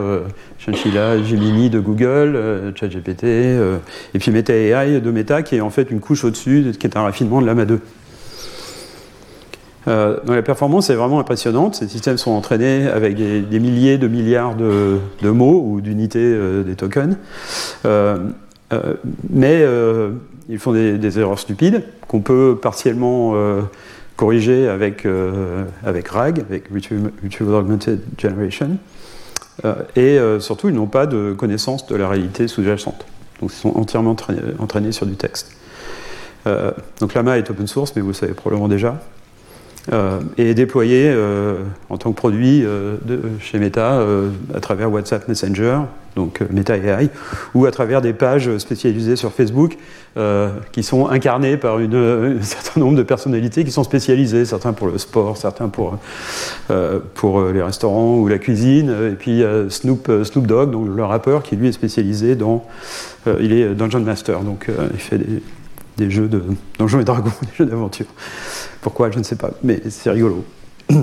[0.58, 5.90] Chinchilla, Gemini de Google, ChatGPT, et puis Meta AI de Meta, qui est en fait
[5.90, 7.82] une couche au-dessus, qui est un raffinement de l'AMA 2.
[9.88, 11.76] Euh, la performance est vraiment impressionnante.
[11.76, 16.76] Ces systèmes sont entraînés avec des, milliers de milliards de, mots ou d'unités euh, des
[16.76, 17.18] tokens.
[17.86, 18.18] Euh,
[19.30, 19.66] mais
[20.48, 23.34] ils font des, erreurs stupides qu'on peut partiellement
[24.16, 25.08] corriger avec,
[25.84, 28.78] avec RAG, avec Retrieval Augmented Generation.
[29.96, 33.08] et surtout, ils n'ont pas de connaissance de la réalité sous-jacente.
[33.42, 34.16] Donc, ils sont entièrement
[34.60, 35.52] entraînés, sur du texte.
[36.46, 39.00] donc, Lama est open source, mais vous le savez probablement déjà.
[39.92, 41.56] Euh, et déployé euh,
[41.90, 42.98] en tant que produit euh,
[43.40, 44.06] chez Meta
[44.54, 45.80] à travers WhatsApp Messenger,
[46.16, 47.10] donc Meta AI,
[47.56, 49.78] ou à travers des pages spécialisées sur Facebook
[50.72, 54.98] qui sont incarnées par un certain nombre de personnalités qui sont spécialisées, certains pour le
[54.98, 55.98] sport, certains pour,
[57.14, 61.56] pour les restaurants ou la cuisine, et puis Snoop, Snoop Dogg, donc le rappeur, qui
[61.56, 62.66] lui est spécialisé dans...
[63.40, 65.42] il est Dungeon Master, donc il fait des,
[66.00, 66.42] des jeux de
[66.78, 68.08] Donjons et Dragons, des jeux d'aventure.
[68.82, 70.46] Pourquoi, je ne sais pas, mais c'est rigolo.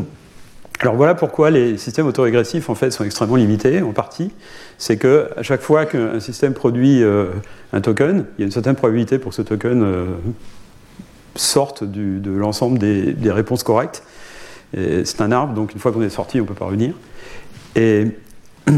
[0.81, 4.31] Alors voilà pourquoi les systèmes autorégressifs en fait sont extrêmement limités en partie.
[4.77, 7.29] C'est que à chaque fois qu'un système produit euh,
[7.73, 10.07] un token, il y a une certaine probabilité pour que ce token euh,
[11.35, 14.03] sorte de l'ensemble des, réponses correctes.
[14.75, 16.95] C'est un arbre, donc une fois qu'on est sorti, on ne peut pas revenir.
[17.75, 18.09] Et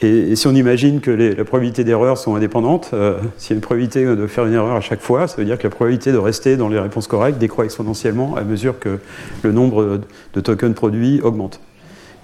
[0.00, 3.56] Et, si on imagine que les, la probabilité d'erreur sont indépendantes, euh, s'il y a
[3.56, 6.12] une probabilité de faire une erreur à chaque fois, ça veut dire que la probabilité
[6.12, 8.98] de rester dans les réponses correctes décroît exponentiellement à mesure que
[9.42, 10.00] le nombre
[10.34, 11.60] de tokens produits augmente.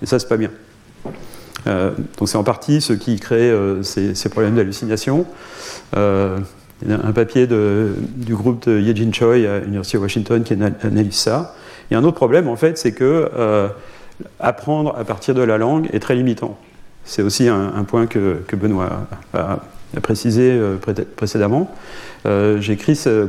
[0.03, 0.51] Et ça, c'est pas bien.
[1.67, 5.27] Euh, donc c'est en partie ce qui crée euh, ces, ces, problèmes d'hallucination.
[5.97, 6.39] Euh,
[6.87, 11.55] un papier du groupe de Yejin Choi à l'Université de Washington qui analyse ça.
[11.91, 13.31] A un autre problème, en fait, c'est que
[14.39, 16.59] apprendre à partir de la langue est très limitant.
[17.05, 19.59] C'est aussi un, point que, Benoît a,
[20.03, 20.77] précisé euh,
[21.17, 21.71] précédemment.
[22.27, 22.77] Euh, j'ai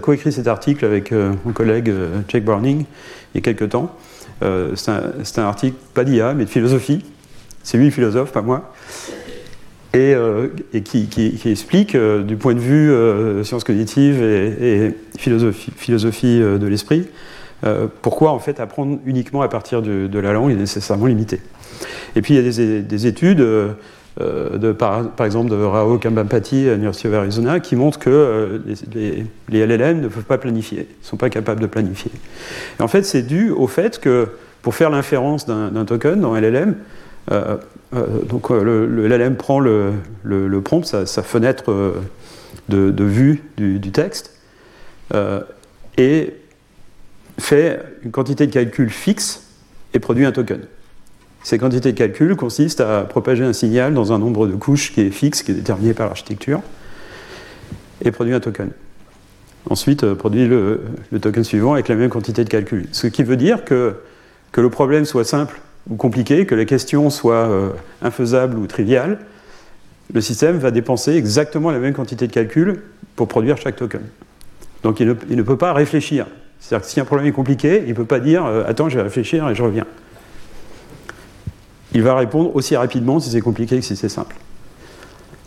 [0.02, 1.92] coécrit cet article avec euh, mon collègue
[2.28, 2.86] Jake Browning
[3.34, 3.96] il y a quelques temps.
[4.42, 7.04] c'est un, article pas d'IA, mais de philosophie.
[7.64, 8.74] C'est lui philosophe, pas moi.
[9.94, 10.16] Et,
[10.84, 17.08] qui, explique, du point de vue sciences cognitives et, philosophie, de l'esprit,
[18.02, 21.42] pourquoi en fait apprendre uniquement à partir de la langue est nécessairement limité.
[22.16, 23.74] Et puis il y a des, études, euh,
[24.58, 28.60] de, par, exemple de Rao Kambhampati à l'Université d'Arizona, qui montrent que euh,
[28.94, 32.12] les, LLM ne peuvent pas planifier, ne sont pas capables de planifier.
[32.80, 34.30] Et en fait, c'est dû au fait que
[34.62, 36.76] pour faire l'inférence d'un token dans LLM,
[38.28, 39.94] donc le, LLM prend le,
[40.64, 41.72] prompt, sa, fenêtre
[42.70, 44.40] de, vue du texte,
[45.98, 46.34] et
[47.38, 49.44] fait une quantité de calcul fixe
[49.94, 50.62] et produit un token.
[51.46, 55.02] Ces quantités de calcul consistent à propager un signal dans un nombre de couches qui
[55.02, 56.60] est fixe, qui est déterminé par l'architecture,
[58.04, 58.72] et produit un token.
[59.70, 60.82] Ensuite, euh, produit le,
[61.22, 62.88] token suivant avec la même quantité de calcul.
[62.94, 63.94] Ce qui veut dire que,
[64.52, 67.70] que le problème soit simple ou compliqué, que la question soit euh,
[68.02, 69.20] infaisable ou triviale,
[70.16, 72.82] le système va dépenser exactement la même quantité de calcul
[73.16, 74.02] pour produire chaque token.
[74.82, 76.26] Donc il ne peut pas réfléchir.
[76.60, 78.96] C'est-à-dire que si un problème est compliqué, il ne peut pas dire euh, Attends, je
[78.96, 79.86] vais réfléchir et je reviens.
[81.96, 84.36] Il va répondre aussi rapidement si c'est compliqué que si c'est simple.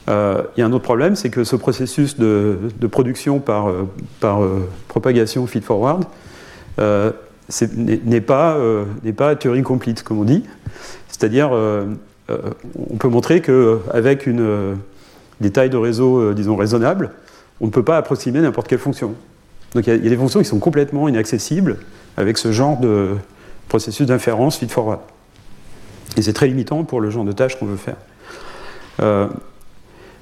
[0.09, 2.59] Euh, il y a un autre problème, c'est que ce processus de,
[2.91, 3.87] production par, euh,
[4.19, 4.41] par
[4.89, 6.05] propagation feed-forward
[6.79, 8.59] n'est pas,
[9.15, 10.43] pas Turing complete, comme on dit.
[11.09, 14.27] C'est-à-dire, on peut montrer qu'avec
[15.41, 17.11] des tailles de réseau, disons, raisonnables,
[17.61, 19.15] on ne peut pas approximer n'importe quelle fonction.
[19.75, 21.79] Donc il y, a des fonctions qui sont complètement inaccessibles
[22.17, 23.17] avec ce genre de
[23.69, 25.01] processus d'inférence feed-forward.
[26.17, 27.97] Et c'est très limitant pour le genre de tâches qu'on veut faire.
[29.01, 29.27] Euh,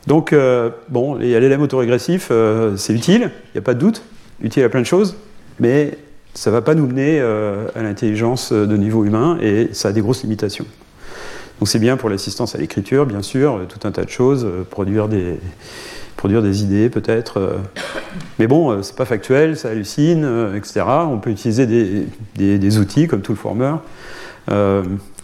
[0.06, 4.02] donc, euh, bon, les LLM autorégressifs, euh, c'est utile, il n'y a pas de doute,
[4.42, 5.16] utile à plein de choses,
[5.58, 5.96] mais
[6.34, 10.02] ça ne va pas nous mener à l'intelligence de niveau humain et ça a des
[10.02, 10.66] grosses limitations.
[11.58, 15.08] Donc c'est bien pour l'assistance à l'écriture, bien sûr, tout un tas de choses, produire
[15.08, 17.38] des, idées peut-être.
[17.38, 17.56] Euh.
[18.38, 20.84] Mais bon, euh, c'est pas factuel, ça hallucine, euh, etc.
[21.10, 23.76] On peut utiliser des, outils comme Toolformer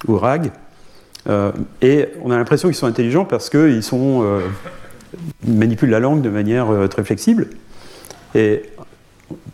[0.08, 0.50] ou RAG.
[1.80, 4.40] et on a l'impression qu'ils sont intelligents parce qu'ils sont
[5.46, 7.48] manipulent la langue de manière très flexible.
[8.34, 8.62] Et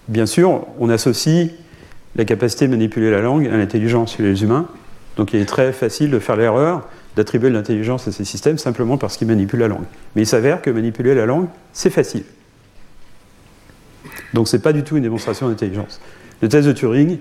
[0.09, 1.51] bien sûr, on associe
[2.17, 4.67] la capacité de manipuler la langue à l'intelligence chez les humains.
[5.17, 9.17] Donc il est très facile de faire l'erreur d'attribuer l'intelligence à ces systèmes simplement parce
[9.17, 9.85] qu'ils manipulent la langue.
[10.15, 12.23] Mais il s'avère que manipuler la langue, c'est facile.
[14.35, 16.01] Donc ce n'est pas du tout une démonstration d'intelligence.
[16.41, 17.19] Le test de Turing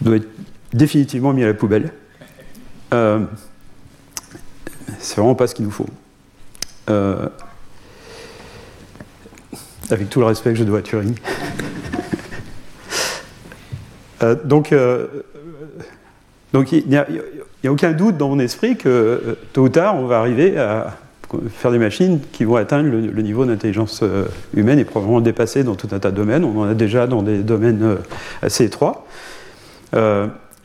[0.00, 0.28] doit être
[0.72, 1.92] définitivement mis à la poubelle.
[2.92, 3.20] Euh,
[4.98, 5.86] c'est vraiment pas ce qu'il nous faut.
[6.90, 7.28] Euh,
[9.90, 11.14] avec tout le respect que je dois à Turing.
[14.24, 14.74] Euh, donc,
[16.52, 17.06] donc il n'y a,
[17.68, 20.98] aucun doute dans mon esprit que tôt ou tard, on va arriver à
[21.52, 24.02] faire des machines qui vont atteindre le, niveau d'intelligence
[24.56, 26.42] humaine et probablement le dépasser dans tout un tas de domaines.
[26.42, 27.98] On en a déjà dans des domaines
[28.42, 29.06] assez étroits.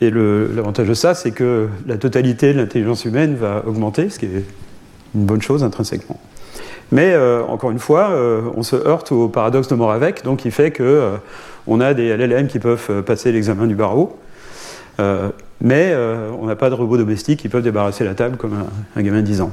[0.06, 4.26] Et l'avantage de ça, c'est que la totalité de l'intelligence humaine va augmenter, ce qui
[4.26, 4.44] est
[5.14, 6.20] une bonne chose intrinsèquement.
[6.92, 7.16] Mais
[7.48, 8.10] encore une fois,
[8.54, 11.12] on se heurte au paradoxe de Moravec, donc qui fait que
[11.66, 14.18] on a des LLM qui peuvent passer l'examen du barreau,
[15.64, 19.02] mais euh, on n'a pas de robots domestiques qui peuvent débarrasser la table comme un,
[19.02, 19.52] gamin de 10 ans.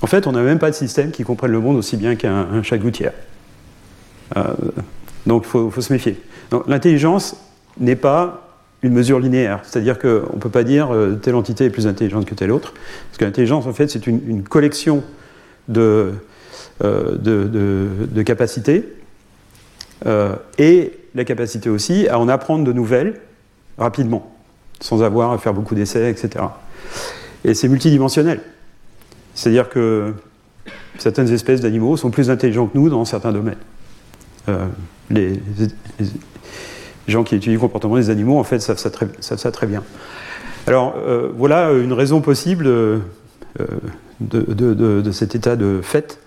[0.00, 2.62] En fait, on n'a même pas de système qui comprenne le monde aussi bien qu'un
[2.62, 3.12] chat gouttière.
[4.36, 4.54] Euh,
[5.26, 6.18] donc il faut, se méfier.
[6.66, 7.36] L'intelligence
[7.78, 8.47] n'est pas
[8.82, 12.26] une mesure linéaire, c'est-à-dire qu'on ne peut pas dire euh, telle entité est plus intelligente
[12.26, 12.72] que telle autre,
[13.08, 15.02] parce que l'intelligence, en fait, c'est une, collection
[15.68, 16.12] de,
[16.80, 18.84] de capacités,
[20.58, 23.20] et la capacité aussi à en apprendre de nouvelles
[23.78, 24.34] rapidement,
[24.80, 26.44] sans avoir à faire beaucoup d'essais, etc.
[27.44, 28.40] Et c'est multidimensionnel.
[29.34, 30.14] C'est-à-dire que
[30.98, 33.58] certaines espèces d'animaux sont plus intelligents que nous dans certains domaines.
[34.48, 34.66] Euh,
[35.10, 35.40] les,
[37.12, 39.06] gens qui étudient le comportement des animaux, en fait, savent ça très,
[39.52, 39.82] très bien.
[40.66, 42.98] Alors, euh, voilà une raison possible euh,
[44.20, 46.20] de, cet état de fait.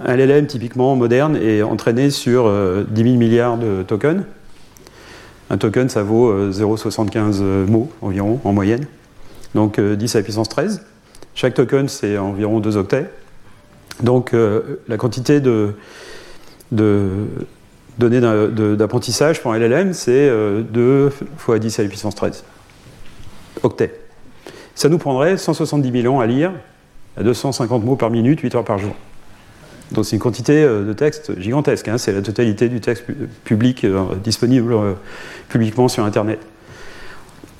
[0.00, 2.50] Un LLM typiquement moderne est entraîné sur
[2.88, 4.22] 10 000 milliards de tokens,
[5.52, 8.86] un token, ça vaut 0,75 euh, euh, mots environ, en moyenne.
[9.54, 10.82] Donc 10 euh, à la puissance 13.
[11.34, 13.10] Chaque token, c'est environ 2 octets.
[14.02, 14.34] Donc
[14.88, 15.74] la quantité de,
[17.98, 18.20] données
[18.76, 22.44] d'apprentissage pour un LLM, c'est 2 fois 10 à la puissance 13.
[23.62, 23.94] Octets.
[24.74, 26.52] Ça nous prendrait 170 000 ans à lire
[27.16, 28.94] à 250 mots par minute, 8 heures par jour.
[29.92, 31.98] Donc c'est une quantité euh, de texte gigantesque, hein.
[31.98, 33.04] c'est la totalité du texte
[33.44, 34.94] public euh, disponible euh,
[35.48, 36.40] publiquement sur Internet.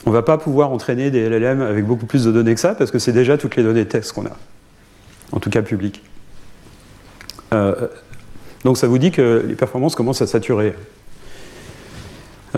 [0.07, 2.75] On ne va pas pouvoir entraîner des LLM avec beaucoup plus de données que ça,
[2.75, 4.37] parce que c'est déjà toutes les données de texte qu'on a,
[5.31, 6.03] en tout cas publiques.
[8.65, 10.75] Donc ça vous dit que les performances commencent à saturer.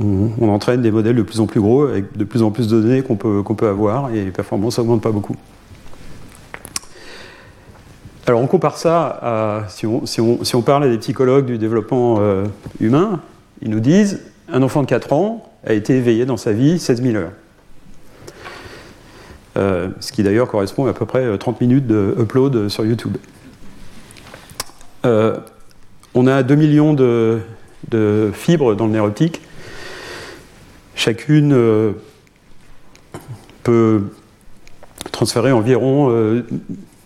[0.00, 2.80] on, entraîne des modèles de plus en plus gros, avec de plus en plus de
[2.80, 5.36] données qu'on peut, avoir, et les performances n'augmentent pas beaucoup.
[8.26, 12.46] Alors on compare ça à, si on, parle à des psychologues du développement euh,
[12.80, 13.20] humain,
[13.60, 17.02] ils nous disent un enfant de 4 ans a été éveillé dans sa vie 16
[17.02, 17.32] 000 heures.
[19.56, 23.16] Euh, ce qui d'ailleurs correspond à, peu près 30 minutes de upload sur YouTube.
[25.04, 25.36] Euh,
[26.14, 27.40] on a 2 millions de,
[28.32, 29.40] fibres dans le nerf optique.
[30.94, 31.92] Chacune euh,
[33.62, 34.02] peut
[35.12, 36.42] transférer environ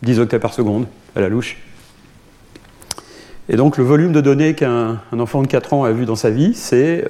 [0.03, 1.57] 10 octets par seconde à la louche.
[3.51, 6.31] Et donc le volume de données qu'un enfant de 4 ans a vu dans sa
[6.31, 7.09] vie, c'est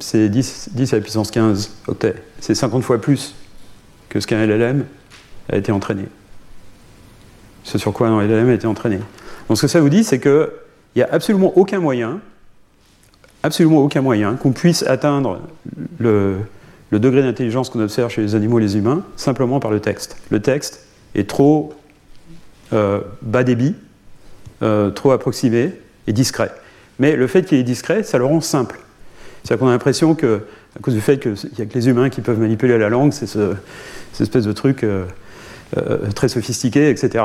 [0.00, 2.16] 10, 10, à la puissance 15 octets.
[2.40, 3.34] C'est 50 fois plus
[4.08, 4.84] que ce qu'un LLM
[5.50, 6.04] a été entraîné.
[7.64, 8.98] Ce sur quoi un LLM a été entraîné.
[9.48, 10.48] Donc ce que ça vous dit, c'est qu'il
[10.96, 12.20] n'y a absolument aucun moyen,
[13.42, 15.40] absolument aucun moyen qu'on puisse atteindre
[15.98, 16.36] le,
[16.92, 20.16] degré d'intelligence qu'on observe chez les animaux et les humains simplement par le texte.
[20.30, 21.72] Le texte est trop
[22.72, 23.74] euh, bas débit,
[24.62, 25.72] euh, trop approximé
[26.06, 26.52] et discret.
[26.98, 28.80] Mais le fait qu'il est discret, ça le rend simple.
[29.42, 30.42] C'est-à-dire qu'on a l'impression que,
[30.76, 33.12] à cause du fait qu'il n'y a que les humains qui peuvent manipuler la langue,
[33.12, 33.54] c'est ce,
[34.12, 35.06] cette espèce de truc euh,
[36.14, 37.24] très sophistiqué, etc.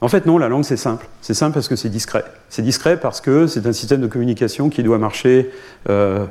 [0.00, 1.06] En fait, non, la langue, c'est simple.
[1.20, 2.24] C'est simple parce que c'est discret.
[2.48, 5.50] C'est discret parce que c'est un système de communication qui doit marcher
[5.88, 6.24] euh,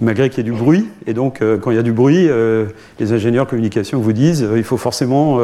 [0.00, 0.88] malgré qu'il y ait du bruit.
[1.06, 2.28] Et donc, quand il y a du bruit,
[2.98, 5.40] les ingénieurs de communication vous disent il faut forcément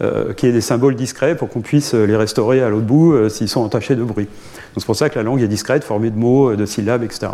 [0.00, 3.48] qu'il y ait des symboles discrets pour qu'on puisse les restaurer à l'autre bout s'ils
[3.48, 4.28] sont entachés de bruit.
[4.76, 7.28] c'est pour ça que la langue est discrète, formée de mots, de syllabes, etc.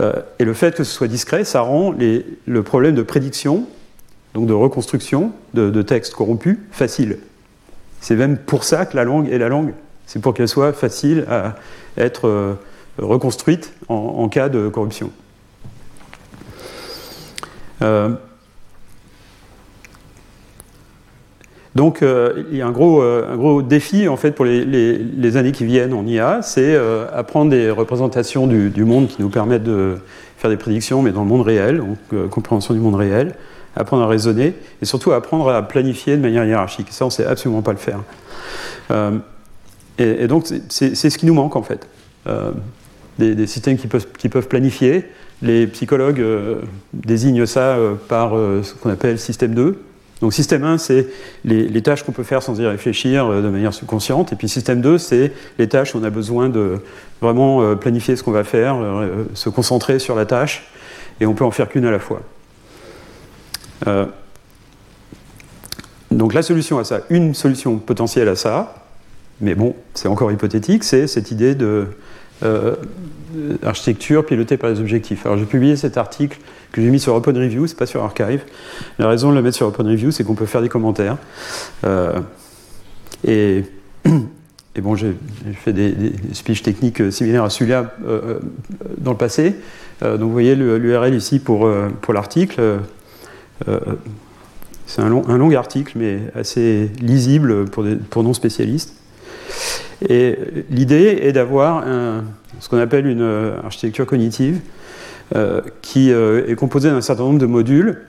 [0.00, 3.66] Euh, et le fait que ce soit discret, ça rend le problème de prédiction,
[4.34, 7.18] donc de reconstruction de, textes corrompus, facile.
[8.00, 9.72] C'est même pour ça que la langue est la langue.
[10.06, 11.54] C'est pour qu'elle soit facile à
[11.96, 12.54] être euh,
[12.98, 15.10] reconstruite en, cas de corruption.
[17.82, 18.10] Euh,
[21.74, 25.92] Donc euh, il y a un gros, défi en fait pour les, années qui viennent
[25.92, 26.76] en IA, c'est
[27.12, 29.96] apprendre des représentations du, du, monde qui nous permettent de
[30.36, 33.34] faire des prédictions, mais dans le monde réel, donc compréhension du monde réel,
[33.76, 36.88] apprendre à raisonner et surtout apprendre à planifier de manière hiérarchique.
[36.90, 38.00] Ça, on ne sait absolument pas le faire.
[39.98, 41.88] Et, et, donc c'est ce qui nous manque en fait.
[43.18, 45.04] Des, des, systèmes qui peuvent, planifier.
[45.42, 46.22] Les psychologues
[46.92, 47.76] désignent ça
[48.08, 49.78] par ce qu'on appelle système 2
[50.24, 51.06] donc système 1, c'est
[51.44, 54.32] les, tâches qu'on peut faire sans y réfléchir euh, de manière subconsciente.
[54.32, 56.78] Et puis système 2, c'est les tâches où on a besoin de
[57.20, 60.64] vraiment euh, planifier ce qu'on va faire, euh, se concentrer sur la tâche,
[61.20, 62.22] et on peut en faire qu'une à la fois.
[66.10, 68.86] Donc la solution à ça, une solution potentielle à ça,
[69.40, 71.88] mais bon, c'est encore hypothétique, c'est cette idée de
[73.62, 75.26] architecture pilotée par les objectifs.
[75.26, 76.38] Alors j'ai publié cet article
[76.74, 78.42] que j'ai mis sur Open Review, c'est pas sur Archive.
[78.98, 81.18] La raison de le mettre sur Open Review, c'est qu'on peut faire des commentaires.
[81.84, 82.18] Euh,
[83.24, 83.64] et,
[84.82, 85.14] bon, j'ai
[85.54, 85.94] fait des,
[86.32, 88.40] speeches techniques similaires à celui-là euh,
[88.98, 89.54] dans le passé.
[90.02, 91.68] Euh, donc vous voyez l'URL ici pour
[92.12, 92.80] l'article.
[94.86, 98.94] C'est un long, article, mais assez lisible pour, des, pour non spécialistes.
[100.08, 100.36] Et
[100.70, 101.84] l'idée est d'avoir
[102.60, 104.60] ce qu'on appelle une architecture cognitive
[105.34, 108.02] euh, qui euh, est composé d'un certain nombre de modules,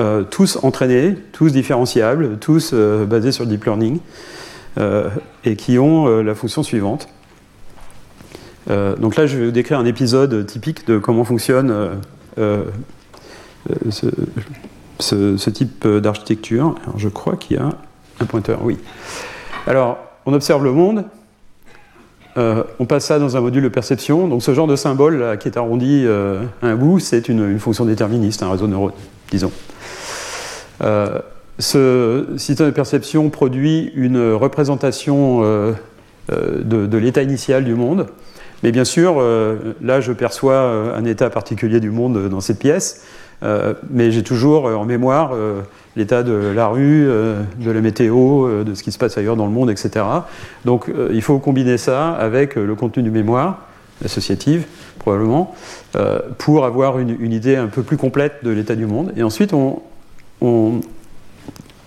[0.00, 4.00] euh, tous entraînés, tous différenciables, tous basés sur le deep learning,
[5.44, 7.08] et qui ont la fonction suivante.
[8.68, 11.98] donc là, je vais vous décrire un épisode typique de comment fonctionne
[12.36, 14.06] ce,
[14.98, 16.74] ce, type d'architecture.
[16.96, 17.70] je crois qu'il y a
[18.20, 18.78] un pointeur, oui.
[19.66, 21.04] Alors, on observe le monde,
[22.38, 24.28] euh, on passe ça dans un module de perception.
[24.28, 27.84] Donc ce genre de symbole qui est arrondi euh, à un bout, c'est une, fonction
[27.84, 28.92] déterministe, un réseau de neurones,
[29.30, 29.50] disons.
[30.82, 31.18] Euh,
[31.58, 35.42] ce système de perception produit une représentation
[36.28, 38.06] de, l'état initial du monde.
[38.62, 39.20] Mais bien sûr,
[39.82, 40.60] là, je perçois
[40.94, 43.04] un état particulier du monde dans cette pièce,
[43.42, 45.32] mais j'ai toujours en mémoire
[45.98, 49.36] l'état de la rue, euh, de la météo, euh, de ce qui se passe ailleurs
[49.36, 50.06] dans le monde, etc.
[50.64, 53.66] Donc euh, il faut combiner ça avec le contenu du mémoire,
[54.02, 54.64] associative
[55.00, 55.54] probablement,
[56.38, 59.12] pour avoir une, idée un peu plus complète de l'état du monde.
[59.16, 59.80] Et ensuite on,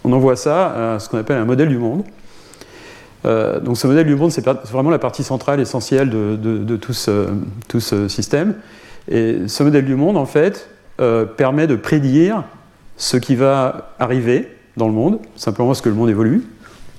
[0.04, 2.04] envoie ça à ce qu'on appelle un modèle du monde.
[3.24, 8.56] donc ce modèle du monde, c'est vraiment la partie centrale, essentielle de, tout, ce, système.
[9.08, 10.70] Et ce modèle du monde, en fait,
[11.38, 12.44] permet de prédire
[12.98, 14.48] ce qui va arriver
[14.78, 16.44] dans le monde, simplement parce que le monde évolue,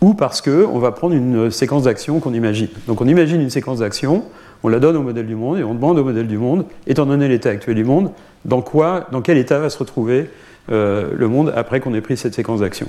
[0.00, 2.68] ou parce qu'on va prendre une séquence d'actions qu'on imagine.
[2.86, 4.24] Donc on imagine une séquence d'actions,
[4.64, 7.06] on la donne au modèle du monde, et on demande au modèle du monde, étant
[7.06, 8.10] donné l'état actuel du monde,
[8.44, 10.28] dans, quoi, dans quel état va se retrouver
[10.70, 12.88] euh, le monde après qu'on ait pris cette séquence d'actions.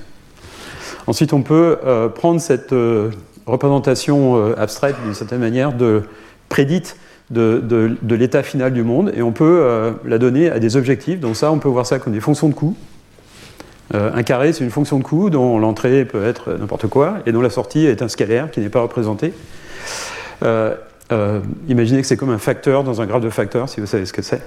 [1.05, 3.11] Ensuite, on peut euh, prendre cette euh,
[3.45, 6.03] représentation abstraite, d'une certaine manière, de
[6.49, 6.97] prédite
[7.33, 11.19] de, l'état final du monde et on peut euh, la donner à des objectifs.
[11.19, 12.75] Donc ça, on peut voir ça comme des fonctions de coût.
[13.93, 17.31] Euh, un carré, c'est une fonction de coût dont l'entrée peut être n'importe quoi et
[17.31, 19.33] dont la sortie est un scalaire qui n'est pas représenté.
[20.43, 20.75] Euh,
[21.67, 24.13] imaginez que c'est comme un facteur dans un graphe de facteurs, si vous savez ce
[24.13, 24.41] que c'est.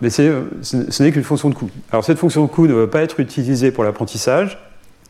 [0.00, 1.70] mais ce n'est qu'une fonction de coût.
[1.92, 4.58] Alors cette fonction de coût ne va pas être utilisée pour l'apprentissage,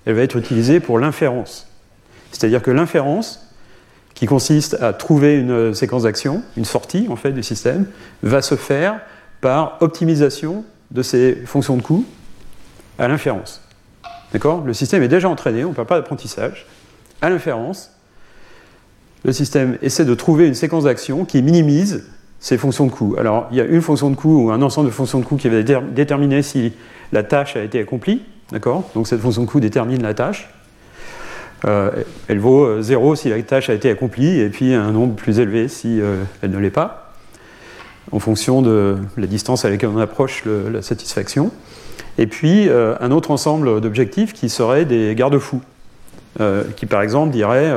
[0.04, 1.68] elle va être utilisée pour l'inférence.
[2.32, 3.49] C'est-à-dire que l'inférence,
[4.20, 7.86] qui consiste à trouver une séquence d'actions, une sortie en fait du système,
[8.22, 9.00] va se faire
[9.40, 12.04] par optimisation de ces fonctions de coût
[12.98, 13.62] à l'inférence.
[14.34, 14.62] D'accord?
[14.66, 16.66] Le système est déjà entraîné, on ne parle pas d'apprentissage.
[17.22, 17.92] À l'inférence,
[19.24, 22.04] le système essaie de trouver une séquence d'actions qui minimise
[22.40, 23.16] ces fonctions de coût.
[23.18, 25.36] Alors, il y a une fonction de coût ou un ensemble de fonctions de coût
[25.36, 26.74] qui va déterminer si
[27.12, 28.20] la tâche a été accomplie.
[28.52, 28.90] D'accord?
[28.94, 30.50] Donc, cette fonction de coût détermine la tâche.
[31.66, 31.90] Euh,
[32.28, 35.40] elle vaut 0 euh, si la tâche a été accomplie, et puis un nombre plus
[35.40, 37.12] élevé si euh, elle ne l'est pas,
[38.12, 41.50] en fonction de la distance à laquelle on approche la satisfaction.
[42.18, 45.62] Et puis un autre ensemble d'objectifs qui seraient des garde-fous,
[46.76, 47.72] qui par exemple dirait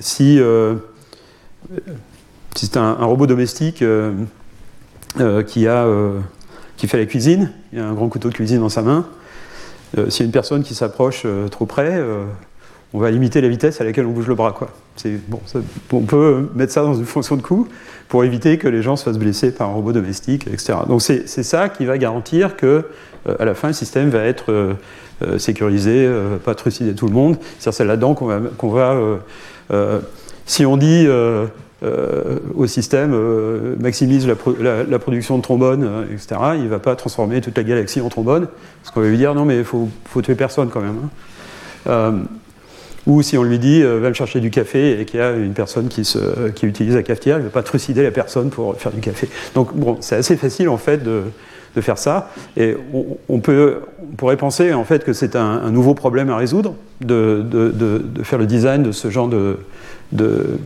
[0.00, 0.40] si,
[2.56, 3.84] c'est un, robot domestique
[5.46, 5.86] qui, a,
[6.76, 9.06] qui fait la cuisine, il a un grand couteau de cuisine dans sa main,
[9.98, 12.24] euh, s'il y a une personne qui s'approche euh, trop près, euh,
[12.94, 14.54] on va limiter la vitesse à laquelle on bouge le bras.
[15.92, 17.66] On peut mettre ça dans une fonction de coût
[18.08, 20.74] pour éviter que les gens se fassent blesser par un robot domestique, etc.
[20.86, 22.84] Donc c'est ça qui va garantir que
[23.38, 24.76] à la fin le système va être
[25.38, 26.06] sécurisé,
[26.44, 27.38] pas trucider tout le monde.
[27.60, 29.20] C'est là-dedans qu'on va, qu'on va
[30.44, 31.08] si on dit
[31.84, 36.94] euh, au système euh, maximise la, production de trombones, euh, etc., il ne va pas
[36.94, 38.46] transformer toute la galaxie en trombone,
[38.80, 39.88] parce qu'on va lui dire non mais il faut,
[40.22, 40.98] tuer personne quand même.
[41.88, 42.12] Hein.
[43.08, 45.54] ou si on lui dit va me chercher du café et qu'il y a une
[45.54, 46.02] personne qui,
[46.62, 49.28] utilise la cafetière, il ne va pas trucider la personne pour faire du café.
[49.56, 51.22] Donc bon, c'est assez facile en fait de,
[51.80, 52.30] faire ça.
[52.56, 52.76] Et
[53.28, 57.44] on, pourrait penser en fait que c'est un, nouveau problème à résoudre de,
[58.22, 59.56] faire le design de ce genre de,
[60.20, 60.58] euh,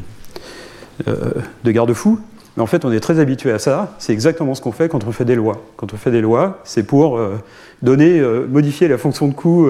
[1.05, 2.21] de garde-fous.
[2.57, 3.95] Mais en fait, on est très habitué à ça.
[3.99, 5.63] C'est exactement ce qu'on fait quand on fait des lois.
[5.77, 7.37] Quand on fait des lois, c'est pour euh,
[7.83, 9.69] donner, euh, modifier la fonction de coût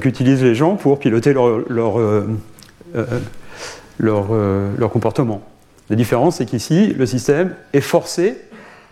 [0.00, 1.60] qu'utilisent les gens pour piloter leur,
[3.98, 5.42] leur, comportement.
[5.90, 8.38] La différence, c'est qu'ici, le système est forcé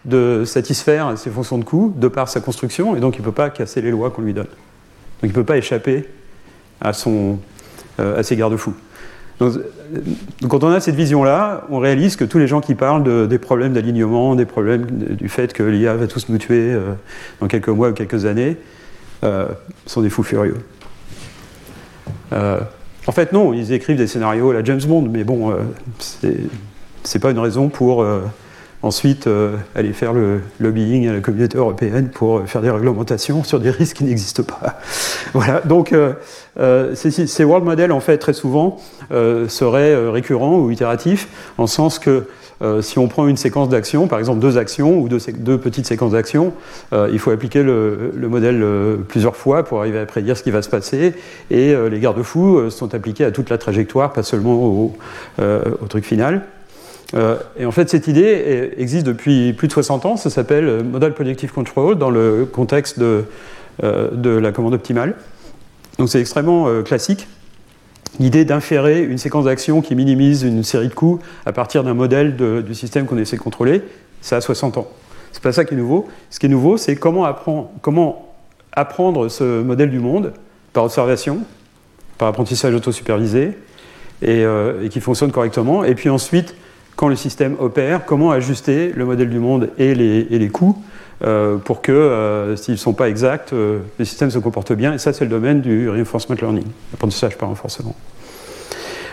[0.05, 3.33] de satisfaire ces fonctions de coût de par sa construction, et donc il ne peut
[3.33, 4.45] pas casser les lois qu'on lui donne.
[4.45, 6.07] Donc il ne peut pas échapper
[6.83, 7.39] à, son,
[7.99, 8.75] à ses garde-fous.
[9.41, 9.55] Donc,
[10.49, 13.73] quand on a cette vision-là, on réalise que tous les gens qui parlent des problèmes
[13.73, 16.93] d'alignement, des problèmes du fait que l'IA va tous nous tuer euh,
[17.41, 18.57] dans quelques mois ou quelques années,
[19.25, 19.47] euh,
[19.87, 20.59] sont des fous furieux.
[22.33, 22.61] Euh,
[23.07, 25.55] en fait, non, ils écrivent des scénarios à la James Bond, mais bon,
[25.99, 28.05] c'est pas une raison pour
[28.85, 33.43] Ensuite, euh, aller faire le lobbying à la communauté européenne pour euh, faire des réglementations
[33.43, 34.79] sur des risques qui n'existent pas.
[35.33, 35.63] voilà.
[35.63, 35.95] Donc,
[36.59, 38.79] euh, ces, world models, en fait, très souvent,
[39.11, 41.29] seraient récurrents ou itératifs,
[41.59, 42.25] en sens que
[42.81, 46.55] si on prend une séquence d'actions, par exemple deux actions ou deux, petites séquences d'actions,
[46.93, 48.65] il faut appliquer le, modèle
[49.07, 51.13] plusieurs fois pour arriver à prédire ce qui va se passer.
[51.51, 54.55] Et les garde-fous sont appliqués à toute la trajectoire, pas seulement
[55.39, 56.43] au truc final.
[57.15, 60.17] Euh, et en fait, cette idée existe depuis plus de 60 ans.
[60.17, 63.23] Ça s'appelle euh, Model Predictive Control dans le contexte euh,
[63.81, 65.15] de la commande optimale.
[65.99, 67.27] Donc c'est extrêmement classique.
[68.21, 72.37] L'idée d'inférer une séquence d'actions qui minimise une série de coûts à partir d'un modèle
[72.37, 73.83] du système qu'on essaie de contrôler,
[74.21, 74.89] ça a 60 ans.
[75.33, 76.09] C'est pas ça qui est nouveau.
[76.31, 78.33] Ce qui est nouveau, c'est comment, apprendre, comment
[78.73, 80.33] apprendre ce modèle du monde
[80.73, 81.41] par observation,
[82.19, 83.53] par apprentissage autosupervisé,
[84.23, 84.45] et,
[84.83, 85.85] et qui fonctionne correctement.
[85.85, 86.55] Et puis ensuite,
[86.97, 90.85] quand le système opère, comment ajuster le modèle du monde et les, coûts euh,
[91.21, 94.95] pour que, euh, s'ils ne sont pas exacts, euh, le système se comporte bien.
[94.95, 97.95] Et ça, c'est le domaine du reinforcement learning, l'apprentissage par renforcement.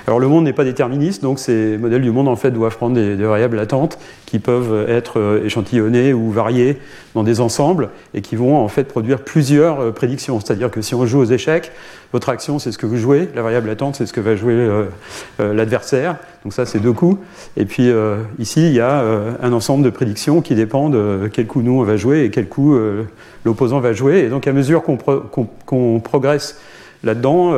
[0.07, 2.95] Alors le monde n'est pas déterministe, donc ces modèles du monde en fait doivent prendre
[2.95, 6.77] des, variables latentes qui peuvent être euh, échantillonnées ou variées
[7.13, 10.39] dans des ensembles et qui vont en fait produire plusieurs euh, prédictions.
[10.39, 11.71] C'est-à-dire que si on joue aux échecs,
[12.13, 14.53] votre action c'est ce que vous jouez, la variable latente c'est ce que va jouer
[14.53, 14.87] euh,
[15.39, 16.15] l'adversaire.
[16.43, 17.21] Donc ça c'est deux coups.
[17.55, 17.91] Et puis
[18.39, 19.03] ici il y a
[19.41, 22.47] un ensemble de prédictions qui dépendent de quel coup nous on va jouer et quel
[22.47, 22.75] coup
[23.45, 24.21] l'opposant va jouer.
[24.21, 26.59] Et donc à mesure qu'on progresse
[27.03, 27.53] là-dedans,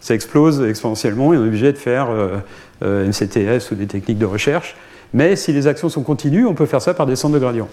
[0.00, 2.38] ça explose exponentiellement et on est obligé de faire euh,
[2.82, 4.76] euh, MCTS ou des techniques de recherche.
[5.12, 7.68] Mais si les actions sont continues, on peut faire ça par descente de gradient.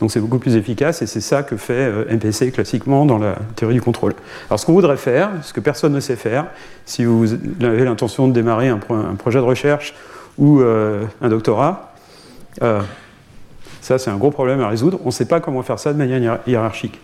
[0.00, 3.36] Donc c'est beaucoup plus efficace et c'est ça que fait euh, MPC classiquement dans la
[3.54, 4.14] théorie du contrôle.
[4.50, 6.46] Alors ce qu'on voudrait faire, ce que personne ne sait faire,
[6.84, 9.94] si vous avez l'intention de démarrer un, projet de recherche
[10.38, 11.94] ou un doctorat.
[12.60, 15.00] ça, c'est un gros problème à résoudre.
[15.04, 17.00] On ne sait pas comment faire ça de manière hiérarchique.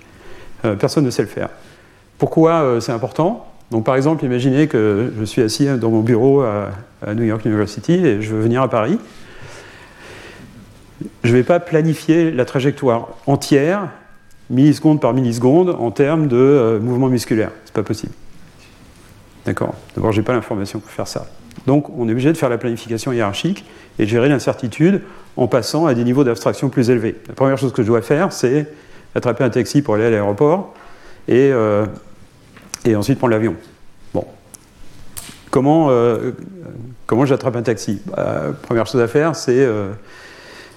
[0.78, 1.48] personne ne sait le faire.
[2.18, 3.51] Pourquoi c'est important?
[3.72, 6.68] Donc par exemple, imaginez que je suis assis dans mon bureau à,
[7.14, 8.98] New York University et je veux venir à Paris.
[11.24, 13.88] Je ne vais pas planifier la trajectoire entière,
[14.50, 17.50] milliseconde par milliseconde, en termes de euh, mouvement musculaire.
[17.64, 18.12] C'est pas possible.
[19.46, 19.74] D'accord?
[19.96, 21.26] D'abord, je n'ai pas l'information pour faire ça.
[21.66, 23.64] Donc on est obligé de faire la planification hiérarchique
[23.98, 25.00] et gérer l'incertitude
[25.38, 27.16] en passant à des niveaux d'abstraction plus élevés.
[27.26, 28.66] La première chose que je dois faire, c'est
[29.14, 30.74] attraper un taxi pour aller à l'aéroport
[31.26, 31.86] et euh,
[32.84, 33.54] et ensuite prendre l'avion.
[34.14, 34.26] Bon.
[35.50, 36.32] Comment, euh,
[37.06, 38.00] comment j'attrape un taxi?
[38.06, 39.92] Bah, Première chose à faire, c'est euh,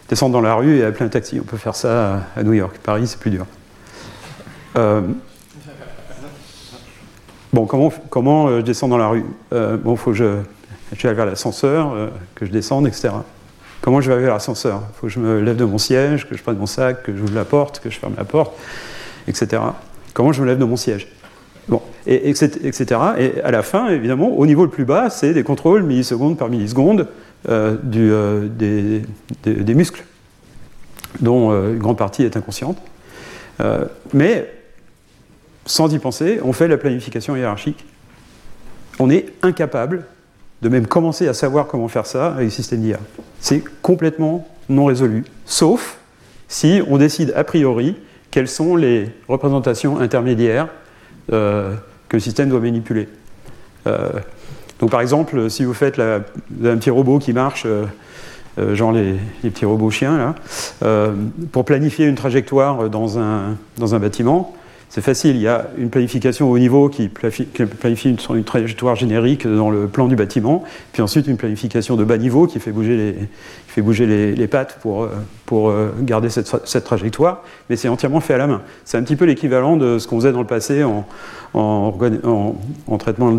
[0.09, 1.39] descendre dans la rue et appeler un taxi.
[1.39, 2.77] On peut faire ça à, New York.
[2.83, 3.45] Paris, c'est plus dur.
[4.77, 5.01] Euh,
[7.53, 9.25] bon, comment, comment je descends dans la rue?
[9.51, 10.41] Bon, faut que je,
[10.91, 11.95] je vers l'ascenseur,
[12.35, 13.09] que je descende, etc.
[13.85, 14.81] Comment je vais vers l'ascenseur?
[14.81, 17.15] Il faut que je me lève de mon siège, que je prenne mon sac, que
[17.15, 18.53] j'ouvre la porte, que je ferme la porte,
[19.27, 19.61] etc.
[20.13, 21.07] Comment je me lève de mon siège?
[22.07, 22.85] Et, etc.
[23.17, 26.49] Et à la fin, évidemment, au niveau le plus bas, c'est des contrôles millisecondes par
[26.49, 27.07] milliseconde
[27.49, 28.47] euh, euh,
[29.43, 30.03] des, muscles,
[31.19, 32.77] dont euh, une grande partie est inconsciente.
[34.13, 34.51] mais
[35.65, 37.83] sans y penser, on fait la planification hiérarchique.
[38.99, 40.05] On est incapable
[40.61, 42.99] de même commencer à savoir comment faire ça avec le système d'IA.
[43.39, 45.97] C'est complètement non résolu, sauf
[46.47, 47.95] si on décide a priori
[48.29, 50.69] quelles sont les représentations intermédiaires
[51.31, 51.73] euh,
[52.09, 53.07] que le système doit manipuler.
[53.87, 54.09] Euh,
[54.79, 56.21] donc par exemple, si vous faites un
[56.77, 61.13] petit robot qui marche, euh, genre les, petits robots chiens, là,
[61.51, 64.55] pour planifier une trajectoire dans un, dans un bâtiment,
[64.89, 69.69] c'est facile, il y a une planification au niveau qui planifie, une, trajectoire générique dans
[69.69, 70.63] le plan du bâtiment,
[70.93, 73.25] puis ensuite une planification de bas niveau qui fait bouger
[74.07, 75.09] les, pattes pour,
[75.45, 78.61] pour garder cette, trajectoire, mais c'est entièrement fait à la main.
[78.85, 81.05] C'est un petit peu l'équivalent de ce qu'on faisait dans le passé en,
[81.55, 83.35] en, traitement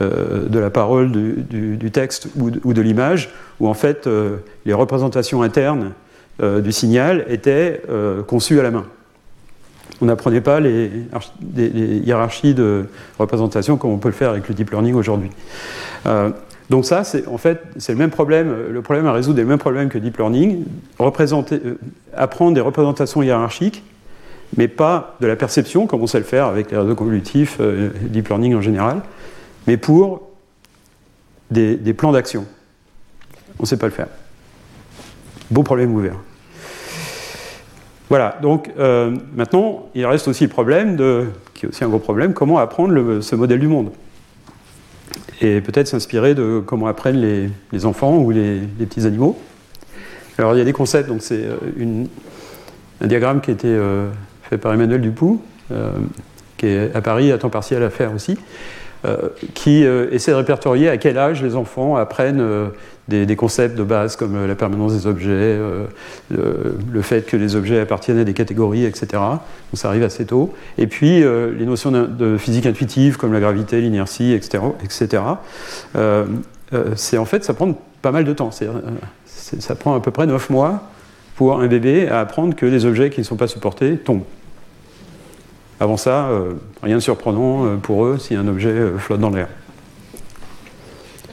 [0.00, 5.42] euh, de la parole, du, texte ou de, l'image, où en fait euh, les représentations
[5.42, 5.92] internes
[6.42, 7.82] euh, du signal étaient
[8.26, 8.86] conçues à la main.
[10.02, 10.90] On n'apprenait pas les,
[11.56, 12.86] hiérarchies de
[13.18, 15.30] représentation comme on peut le faire avec le deep learning aujourd'hui.
[16.06, 16.30] Euh,
[16.70, 18.54] donc ça, c'est en fait, c'est le même problème.
[18.70, 20.64] Le problème à résoudre est le même problème que deep learning.
[21.00, 21.74] Euh,
[22.14, 23.82] apprendre des représentations hiérarchiques,
[24.56, 27.90] mais pas de la perception, comme on sait le faire avec les réseaux convolutifs, euh,
[28.04, 29.02] deep learning en général,
[29.66, 30.30] mais pour
[31.50, 32.46] des, des plans d'action.
[33.58, 34.08] On ne sait pas le faire.
[35.50, 36.16] Beau problème ouvert.
[38.10, 42.00] Voilà, donc euh, maintenant, il reste aussi le problème, de, qui est aussi un gros
[42.00, 43.92] problème, comment apprendre ce modèle du monde.
[45.40, 47.20] Et peut-être s'inspirer de comment apprennent
[47.72, 49.38] les, enfants ou les, petits animaux.
[50.38, 52.04] Alors il y a des concepts, donc c'est euh,
[53.00, 54.08] un diagramme qui a été euh,
[54.42, 55.40] fait par Emmanuel Dupoux,
[56.56, 58.36] qui est à Paris à temps partiel à faire aussi,
[59.54, 62.44] qui essaie de répertorier à quel âge les enfants apprennent
[63.10, 65.86] des, concepts de base comme euh, la permanence des objets, euh,
[66.30, 69.22] le, fait que les objets appartiennent à des catégories, etc.
[69.74, 70.54] Ça arrive assez tôt.
[70.78, 74.64] Et puis euh, les notions de, physique intuitive comme la gravité, l'inertie, etc.
[74.82, 75.22] etc.
[76.94, 78.50] c'est en fait, ça prend pas mal de temps.
[79.26, 80.82] ça prend à peu près 9 mois
[81.36, 84.24] pour un bébé à apprendre que les objets qui ne sont pas supportés tombent.
[85.80, 86.28] Avant ça,
[86.82, 89.48] rien de surprenant pour eux si un objet flotte dans l'air.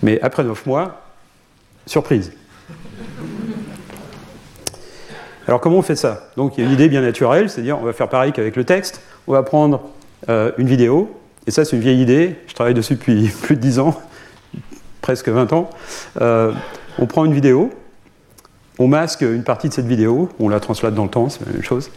[0.01, 1.06] Mais après 9 mois,
[1.87, 2.33] Surprise.
[5.47, 6.29] Alors comment on fait ça?
[6.35, 8.65] Donc il y a une idée bien naturelle, c'est-à-dire on va faire pareil qu'avec le
[8.65, 9.81] texte, on va prendre
[10.27, 11.09] euh, une vidéo,
[11.47, 13.99] et ça c'est une vieille idée, je travaille dessus depuis plus de 10 ans,
[15.01, 15.69] presque 20 ans.
[16.19, 16.51] Euh,
[16.99, 17.71] on prend une vidéo,
[18.77, 21.53] on masque une partie de cette vidéo, on la translate dans le temps, c'est la
[21.53, 21.89] même chose.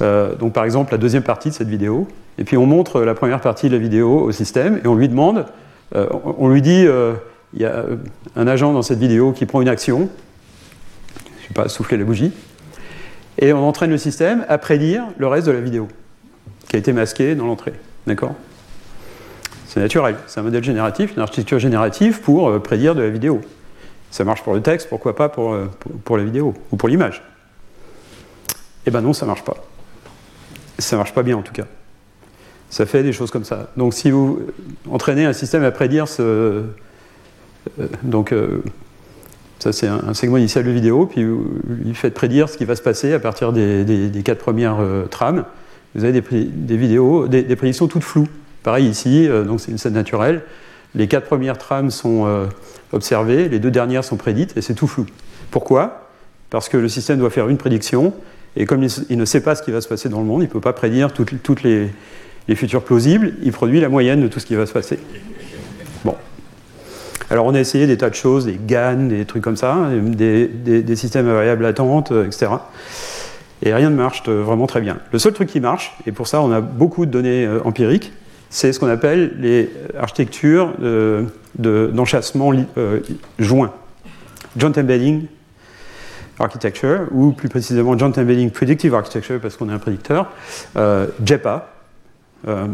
[0.00, 2.08] Euh, donc par exemple la deuxième partie de cette vidéo,
[2.38, 5.10] et puis on montre la première partie de la vidéo au système, et on lui
[5.10, 5.44] demande,
[5.94, 6.86] on lui dit
[7.54, 7.84] il y a
[8.36, 10.08] un agent dans cette vidéo qui prend une action,
[11.18, 12.32] je ne sais pas, souffler la bougie,
[13.38, 15.88] et on entraîne le système à prédire le reste de la vidéo,
[16.68, 17.74] qui a été masqué dans l'entrée.
[18.06, 18.34] D'accord?
[19.66, 23.40] C'est naturel, c'est un modèle génératif, une architecture générative pour euh, prédire de la vidéo.
[24.10, 25.66] Ça marche pour le texte, pourquoi pas pour, euh,
[26.04, 27.22] pour, la vidéo, ou pour l'image
[28.86, 29.56] Eh ben non, ça marche pas.
[30.78, 31.66] Ça marche pas bien en tout cas.
[32.70, 33.70] Ça fait des choses comme ça.
[33.76, 34.40] Donc si vous
[34.90, 36.62] entraînez un système à prédire ce, euh,
[38.02, 38.62] donc, euh,
[39.58, 41.24] ça, c'est un, segment initial de vidéo, puis
[41.84, 45.44] il fait prédire ce qui va se passer à partir des, quatre premières euh, trames.
[45.94, 48.28] Vous avez des, vidéos, des, prédictions toutes floues.
[48.62, 50.42] Pareil ici, donc c'est une scène naturelle.
[50.94, 52.46] les quatre premières trames sont euh,
[52.92, 55.06] observées, les deux dernières sont prédites, et c'est tout flou.
[55.50, 56.08] Pourquoi?
[56.50, 58.12] Parce que le système doit faire une prédiction,
[58.56, 60.46] et comme il ne sait pas ce qui va se passer dans le monde, il
[60.46, 61.88] ne peut pas prédire toutes, toutes les,
[62.48, 64.98] les futurs plausibles, il produit la moyenne de tout ce qui va se passer.
[67.30, 70.96] Alors on a essayé des tas de choses, des GAN, des trucs comme ça, des,
[70.96, 72.52] systèmes à variables latentes, etc.
[73.62, 74.98] Et rien ne marche vraiment très bien.
[75.12, 78.12] Le seul truc qui marche, et pour ça on a beaucoup de données euh, empiriques,
[78.50, 80.72] c'est ce qu'on appelle les architectures
[81.58, 83.00] d'enchassement de, euh,
[83.38, 83.72] joint.
[84.56, 85.26] Joint Embedding
[86.38, 90.30] Architecture, ou plus précisément Joint Embedding Predictive Architecture, parce qu'on est un prédicteur,
[90.76, 91.68] euh, JEPA,
[92.46, 92.66] euh,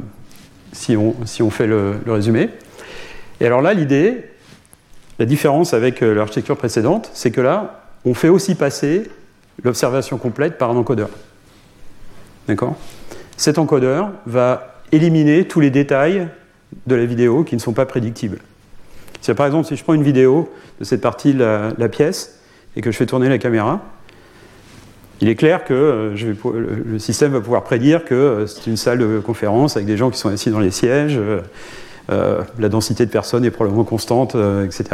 [0.73, 2.51] si, on, si, on, fait le, résumé.
[3.41, 4.25] Et alors là, l'idée,
[5.19, 9.11] la différence avec euh, l'architecture précédente, c'est que là, on fait aussi passer
[9.63, 11.11] l'observation complète par un encodeur.
[12.49, 12.77] D'accord?
[13.37, 16.29] Cet encodeur va éliminer tous les détails
[16.87, 18.39] de la vidéo qui ne sont pas prédictibles.
[19.37, 22.41] par exemple, si je prends une vidéo de cette partie de la pièce
[22.77, 23.81] et que je fais tourner la caméra,
[25.21, 28.99] il est clair que euh, le système va pouvoir prédire que euh, c'est une salle
[28.99, 31.19] de conférence avec des gens qui sont assis dans les sièges,
[32.09, 34.85] la densité de personnes est probablement constante, etc.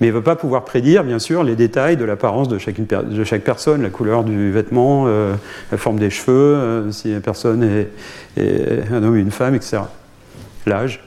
[0.00, 3.42] Mais il ne va pas pouvoir prédire, bien sûr, les détails de l'apparence de, chaque
[3.42, 7.62] personne, la couleur du vêtement, la forme des cheveux, si la personne
[8.36, 9.82] est, un homme ou une femme, etc.
[10.66, 11.00] L'âge.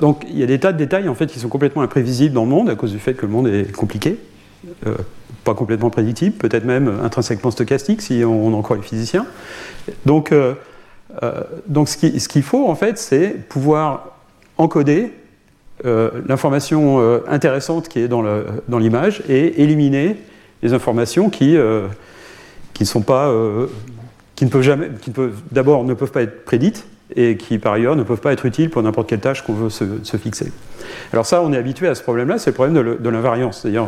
[0.00, 2.44] donc il y a des tas de détails en fait qui sont complètement imprévisibles dans
[2.44, 4.18] le monde à cause du fait que le monde est compliqué
[5.48, 9.26] pas complètement prédictible, peut-être même intrinsèquement stochastique si on, en croit les physiciens.
[10.04, 10.54] Donc, euh,
[11.22, 14.16] euh, donc ce qu'il faut en fait, c'est pouvoir
[14.56, 15.12] encoder
[15.84, 20.16] euh, l'information intéressante qui est dans l'image et éliminer
[20.62, 21.56] les informations qui,
[22.74, 23.32] qui, sont pas,
[24.34, 25.12] qui ne peuvent jamais, qui
[25.52, 26.86] d'abord ne peuvent pas être prédites
[27.16, 29.70] et qui par ailleurs ne peuvent pas être utiles pour n'importe quelle tâche qu'on veut
[29.70, 30.52] se, fixer.
[31.12, 33.60] Alors ça, on est habitué à ce problème-là, c'est le problème de l'invariance.
[33.60, 33.86] C'est-à-dire,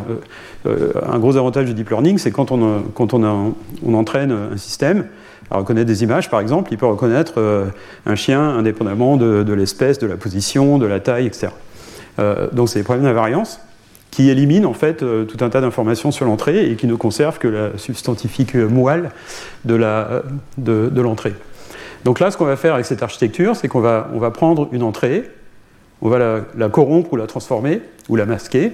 [0.67, 3.55] euh, euh, un gros avantage du deep learning, c'est quand, on, quand on,
[3.85, 5.07] on, entraîne un système
[5.51, 7.67] à reconnaître des images, par exemple, il peut reconnaître euh,
[8.07, 11.49] un chien indépendamment de, l'espèce, de la position, de la taille, etc.
[12.53, 13.61] donc c'est des problèmes d'invariance
[14.11, 17.49] qui éliminent en fait tout un tas d'informations sur l'entrée et qui ne conservent que
[17.49, 19.11] la substantifique moelle
[19.65, 21.35] de l'entrée.
[22.05, 25.31] Donc là, ce qu'on va faire avec cette architecture, c'est qu'on va, prendre une entrée,
[26.01, 28.73] on va la, corrompre ou la transformer, ou la masquer.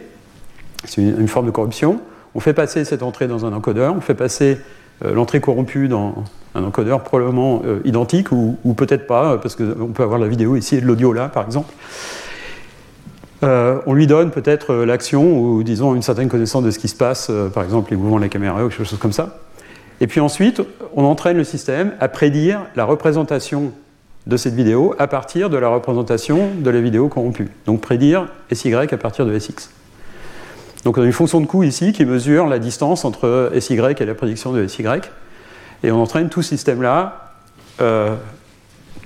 [0.84, 2.00] C'est une, forme de corruption.
[2.34, 4.58] On fait passer cette entrée dans un encodeur, on fait passer euh,
[5.02, 6.24] l'entrée corrompue dans
[6.54, 10.76] un encodeur probablement euh, identique, ou, peut-être pas, parce qu'on peut avoir la vidéo ici
[10.76, 11.72] et de l'audio là, par exemple.
[13.42, 16.96] Euh, on lui donne peut-être l'action ou disons une certaine connaissance de ce qui se
[16.96, 19.38] passe, par exemple les mouvements de la caméra ou quelque chose comme ça.
[20.00, 20.62] Et puis ensuite,
[20.94, 23.72] on entraîne le système à prédire la représentation
[24.26, 27.48] de cette vidéo à partir de la représentation de la vidéo corrompue.
[27.66, 29.70] Donc prédire SY à partir de SX.
[30.86, 34.04] Donc on a une fonction de coût ici qui mesure la distance entre SY et
[34.04, 34.84] la prédiction de SY.
[35.82, 37.32] Et on entraîne tout ce système-là
[37.80, 38.14] euh,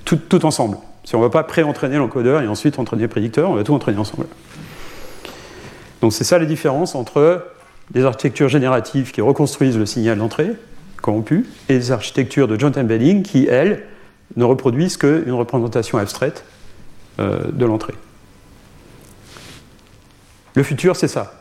[0.05, 0.77] tout, ensemble.
[1.05, 3.73] Si on ne va pas pré-entraîner l'encodeur et ensuite entraîner le prédicteur, on va tout
[3.73, 4.27] entraîner ensemble.
[6.01, 7.47] Donc c'est ça la différence entre
[7.89, 10.51] des architectures génératives qui reconstruisent le signal d'entrée
[11.01, 13.87] corrompues, et des architectures de joint embedding qui, elles,
[14.35, 16.43] ne reproduisent qu'une représentation abstraite
[17.19, 17.95] euh, de l'entrée.
[20.53, 21.40] Le futur, c'est ça.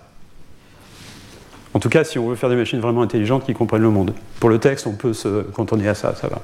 [1.73, 4.13] En tout cas, si on veut faire des machines vraiment intelligentes qui comprennent le monde.
[4.41, 6.43] Pour le texte, on peut se cantonner à ça, ça va.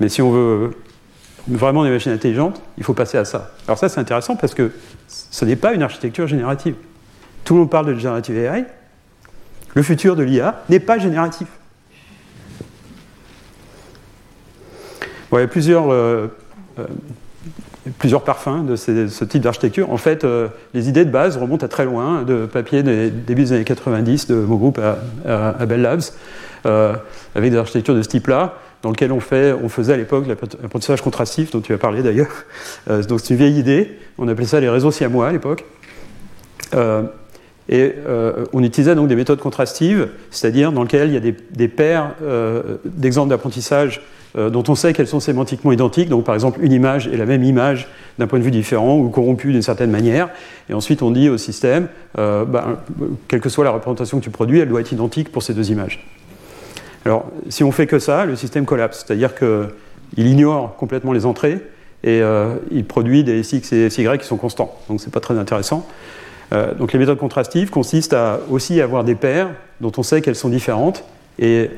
[0.00, 0.72] Mais si on veut
[1.46, 3.52] vraiment des machines intelligentes, il faut passer à ça.
[3.66, 4.72] Alors ça, c'est intéressant parce que
[5.06, 6.74] ce n'est pas une architecture générative.
[7.44, 8.64] Tout le monde parle de générative AI.
[9.74, 11.46] Le futur de l'IA n'est pas génératif.
[15.32, 16.26] il y a plusieurs, euh,
[16.78, 16.86] euh,
[17.98, 19.90] plusieurs parfums de ce type d'architecture.
[19.90, 23.44] En fait, euh, les idées de base remontent à très loin, de papier des début
[23.44, 24.80] des années 90 de mon groupe
[25.26, 26.02] à, Bell Labs,
[27.34, 31.60] avec des architectures de ce type-là, dans lesquelles on, faisait à l'époque l'apprentissage contrastif, dont
[31.60, 32.28] tu as parlé d'ailleurs.
[33.08, 35.64] donc c'est une vieille idée, on appelait ça les réseaux siamois à l'époque.
[37.68, 37.94] Et
[38.52, 42.14] on utilisait donc des méthodes contrastives, c'est-à-dire dans lesquelles il y a des, paires
[42.84, 46.08] d'exemples d'apprentissage euh, dont on sait qu'elles sont sémantiquement identiques.
[46.08, 49.08] Donc, par exemple, une image est la même image d'un point de vue différent ou
[49.08, 50.28] corrompue d'une certaine manière.
[50.68, 52.76] Et ensuite, on dit au système, euh, ben,
[53.26, 55.70] quelle que soit la représentation que tu produis, elle doit être identique pour ces deux
[55.70, 56.06] images.
[57.04, 59.04] Alors, si on fait que ça, le système collapse.
[59.04, 61.58] C'est-à-dire qu'il ignore complètement les entrées
[62.04, 64.78] et euh, il produit des SX et SY qui sont constants.
[64.88, 65.86] Donc, c'est pas très intéressant.
[66.78, 69.48] donc, les méthodes contrastives consistent à aussi avoir des paires
[69.80, 71.04] dont on sait qu'elles sont différentes
[71.38, 71.70] et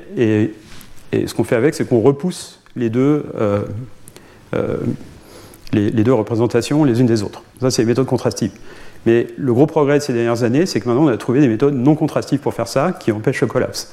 [1.12, 3.62] et ce qu'on fait avec, c'est qu'on repousse les deux, euh,
[4.54, 4.76] euh,
[5.72, 7.42] les, deux représentations les unes des autres.
[7.60, 8.52] Ça, c'est les méthodes contrastives.
[9.04, 11.48] Mais le gros progrès de ces dernières années, c'est que maintenant on a trouvé des
[11.48, 13.92] méthodes non contrastives pour faire ça, qui empêchent le collapse.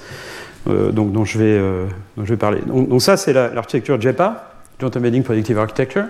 [0.69, 1.85] Euh, donc, dont, je vais, euh,
[2.17, 2.61] je vais parler.
[2.65, 6.05] Donc, ça, c'est l'architecture JEPA, Joint Embedding Predictive Architecture.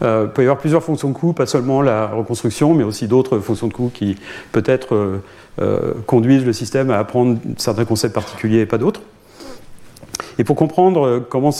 [0.00, 3.40] Il peut y avoir plusieurs fonctions de coût, pas seulement la reconstruction, mais aussi d'autres
[3.40, 4.16] fonctions de coût qui
[4.52, 5.18] peut-être
[6.06, 9.00] conduisent le système à apprendre certains concepts particuliers et pas d'autres.
[10.38, 11.50] Et pour comprendre euh, comment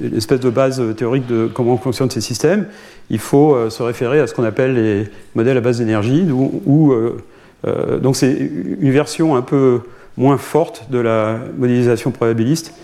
[0.00, 2.66] l'espèce de base théorique de comment fonctionnent ces systèmes,
[3.08, 7.98] il faut euh, se référer à ce qu'on appelle les modèles à base d'énergie, euh,
[7.98, 9.80] donc c'est une version un peu
[10.16, 12.74] moins forte de la modélisation probabiliste.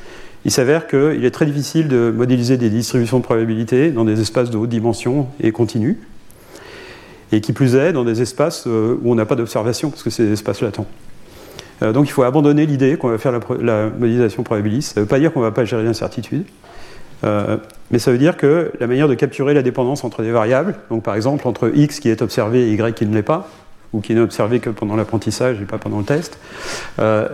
[0.46, 4.48] Il s'avère qu'il est très difficile de modéliser des distributions de probabilité dans des espaces
[4.48, 5.98] de haute dimension et continue,
[7.30, 10.24] et qui plus est dans des espaces où on n'a pas d'observation, parce que c'est
[10.24, 10.86] des espaces latents.
[11.82, 14.94] Euh, donc il faut abandonner l'idée qu'on va faire la, modélisation probabiliste.
[14.94, 16.44] Ça ne veut pas dire qu'on ne va pas gérer l'incertitude,
[17.24, 17.56] euh,
[17.90, 21.02] mais ça veut dire que la manière de capturer la dépendance entre des variables, donc
[21.02, 23.48] par exemple entre x qui est observé et y qui ne l'est pas,
[23.92, 26.38] ou qui n'est observé que pendant l'apprentissage et pas pendant le test,
[27.00, 27.28] euh,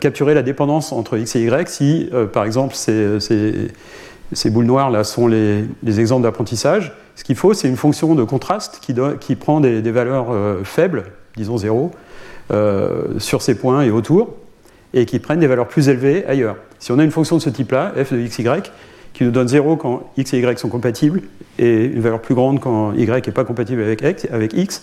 [0.00, 5.26] capturer la dépendance entre x et y si, par exemple, ces, boules noires là sont
[5.26, 5.64] les,
[5.98, 10.28] exemples d'apprentissage, ce qu'il faut, c'est une fonction de contraste qui, prend des, des valeurs
[10.62, 11.98] faibles, disons 0, euh,
[13.18, 14.34] sur ces points et autour,
[14.94, 16.56] et qui prennent des valeurs plus élevées ailleurs.
[16.78, 18.72] Si on a une fonction de ce type-là, f de x, y,
[19.12, 21.22] qui nous donne 0 quand x et y sont compatibles,
[21.58, 24.82] et une valeur plus grande quand y n'est pas compatible avec x, avec x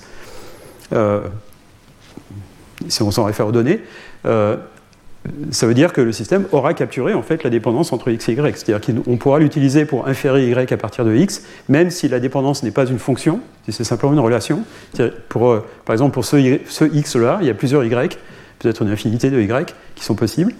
[0.93, 1.21] euh,
[2.87, 3.81] si on s'en réfère aux données,
[4.25, 4.57] euh,
[5.51, 8.33] ça veut dire que le système aura capturé en fait la dépendance entre x et
[8.33, 8.57] y.
[8.57, 12.63] C'est-à-dire qu'on pourra l'utiliser pour inférer y à partir de x, même si la dépendance
[12.63, 14.63] n'est pas une fonction, si c'est simplement une relation.
[14.99, 15.11] Euh,
[15.85, 18.17] par exemple, pour ce, x-là, il y a plusieurs y,
[18.59, 19.65] peut-être une infinité de y
[19.95, 20.53] qui sont possibles.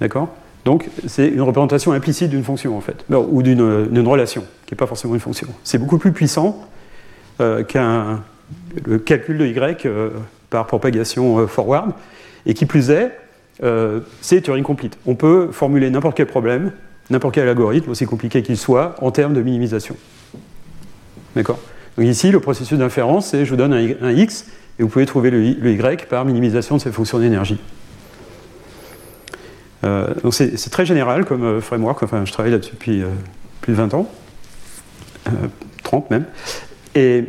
[0.00, 0.28] D'accord?
[0.64, 4.86] Donc c'est une représentation implicite d'une fonction en fait, ou d'une relation, qui n'est pas
[4.86, 5.48] forcément une fonction.
[5.64, 6.68] C'est beaucoup plus puissant
[7.40, 8.22] euh, qu'un
[9.04, 10.10] calcul de y euh,
[10.50, 11.92] par propagation forward
[12.46, 13.12] et qui plus est,
[13.62, 14.98] euh, c'est Turing complete.
[15.06, 16.72] On peut formuler n'importe quel problème,
[17.10, 19.96] n'importe quel algorithme, aussi compliqué qu'il soit, en termes de minimisation.
[21.36, 21.58] D'accord?
[21.96, 24.46] Donc ici, le processus d'inférence, c'est je vous donne un, x,
[24.78, 27.60] et vous pouvez trouver le, y par minimisation de ces fonctions d'énergie.
[29.84, 33.02] Euh, donc c'est très général comme euh, framework, enfin je travaille là-dessus depuis
[33.60, 34.10] plus de 20 ans,
[35.82, 36.24] 30 même.
[36.94, 37.24] Et,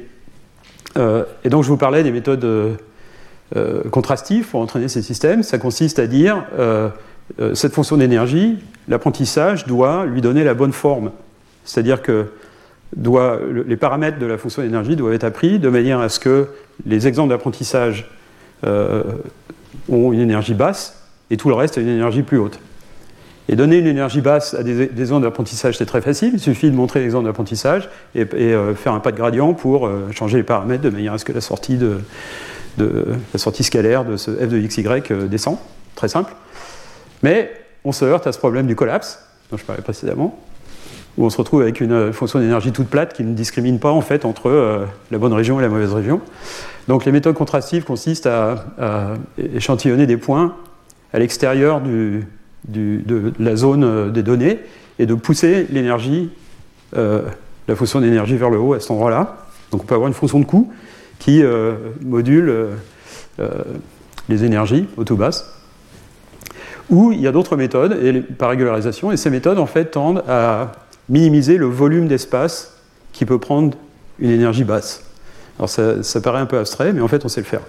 [0.96, 2.78] donc je vous parlais des méthodes
[3.92, 6.90] contrastif pour entraîner ces systèmes, ça consiste à dire euh,
[7.40, 11.12] euh, cette fonction d'énergie, l'apprentissage doit lui donner la bonne forme.
[11.64, 12.32] C'est-à-dire que
[12.96, 16.48] doit, les paramètres de la fonction d'énergie doivent être appris de manière à ce que
[16.86, 18.10] les exemples d'apprentissage
[19.90, 22.60] ont une énergie basse et tout le reste a une énergie plus haute.
[23.50, 26.32] Et donner une énergie basse à des, ondes d'apprentissage, c'est très facile.
[26.34, 30.44] Il suffit de montrer l'exemple d'apprentissage et faire un pas de gradient pour changer les
[30.44, 31.98] paramètres de manière à ce que la sortie de,
[32.78, 35.58] de la sortie scalaire de ce f de xy euh, descend,
[35.96, 36.34] très simple.
[37.22, 37.52] Mais
[37.84, 40.40] on se heurte à ce problème du collapse, dont je parlais précédemment,
[41.18, 43.92] où on se retrouve avec une euh, fonction d'énergie toute plate qui ne discrimine pas
[43.92, 46.22] en fait entre euh, la bonne région et la mauvaise région.
[46.88, 50.56] Donc les méthodes contrastives consistent à, échantillonner des points
[51.14, 52.22] à l'extérieur de
[53.40, 54.60] la zone des données
[55.00, 56.30] et de pousser l'énergie,
[56.94, 59.38] la fonction d'énergie vers le haut à cet endroit-là.
[59.72, 60.74] Donc on peut avoir une fonction de coût
[61.24, 62.76] qui euh, module euh,
[63.40, 63.50] euh,
[64.28, 65.50] les énergies auto-basses.
[66.90, 67.98] Ou il y a d'autres méthodes
[68.38, 70.74] par régularisation, et ces méthodes en fait tendent à
[71.08, 72.78] minimiser le volume d'espace
[73.14, 73.78] qui peut prendre
[74.20, 75.06] une énergie basse.
[75.58, 77.62] Alors ça, paraît un peu abstrait, mais en fait on sait le faire.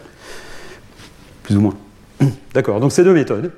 [1.45, 1.75] Plus ou moins.
[2.55, 3.53] D'accord, donc ces deux méthodes.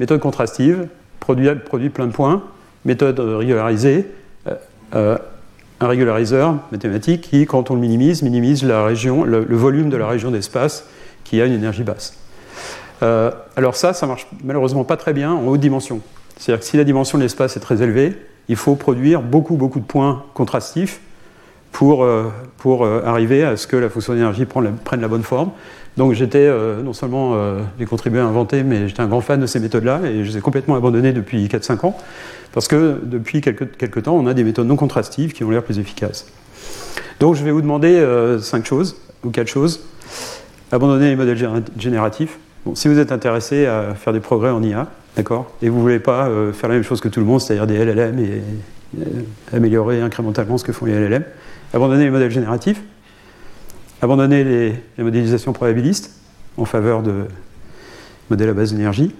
[0.00, 0.88] Méthode contrastive,
[1.20, 2.44] produit plein de points,
[2.86, 4.06] méthode régularisée,
[5.84, 10.06] un régulariseur mathématique qui, quand on le minimise, minimise la région, le, volume de la
[10.06, 10.86] région d'espace
[11.24, 12.18] qui a une énergie basse.
[13.02, 16.00] Euh, alors ça, ça marche malheureusement pas très bien en haute dimension.
[16.36, 18.16] C'est-à-dire que si la dimension de l'espace est très élevée,
[18.48, 21.00] il faut produire beaucoup, beaucoup de points contrastifs
[21.74, 22.24] pour, euh,
[22.56, 25.50] pour euh, arriver à ce que la fonction d'énergie prenne la bonne forme.
[25.98, 26.50] Donc j'étais,
[26.82, 27.38] non seulement
[27.78, 30.38] j'ai contribué à inventer, mais j'étais un grand fan de ces méthodes-là et je les
[30.38, 31.96] ai complètement abandonnées depuis 4-5 ans.
[32.54, 35.80] Parce que depuis quelques, temps, on a des méthodes non contrastives qui ont l'air plus
[35.80, 36.26] efficaces.
[37.18, 39.80] Donc je vais vous demander euh, cinq choses, ou quatre choses.
[40.70, 42.38] Abandonner les modèles génératifs.
[42.74, 45.98] si vous êtes intéressé à faire des progrès en IA, d'accord, et vous ne voulez
[45.98, 48.42] pas euh, faire la même chose que tout le monde, c'est-à-dire des LLM et
[49.00, 49.04] euh,
[49.52, 51.24] améliorer incrémentalement ce que font les LLM,
[51.74, 52.80] abandonner les modèles génératifs,
[54.00, 56.12] abandonner les, modélisations probabilistes
[56.56, 57.24] en faveur de
[58.30, 59.12] modèles à base d'énergie,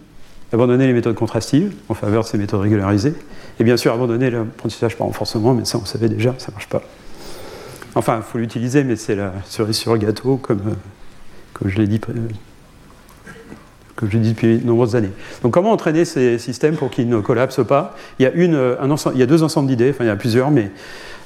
[0.53, 3.15] abandonner les méthodes contrastives en faveur de ces méthodes régularisées,
[3.59, 6.69] et bien sûr abandonner l'apprentissage par renforcement, mais ça on savait déjà, ça ne marche
[6.69, 6.83] pas.
[7.97, 10.75] Enfin, il faut l'utiliser, mais c'est la cerise sur le gâteau, comme, euh,
[11.53, 12.01] comme je l'ai dit,
[14.01, 15.13] depuis de nombreuses années.
[15.43, 17.97] Donc comment entraîner ces systèmes pour qu'ils ne collapsent pas?
[18.19, 20.51] Il y, a ensemble, il y a deux ensembles d'idées, enfin il y a plusieurs,
[20.51, 20.69] mais euh,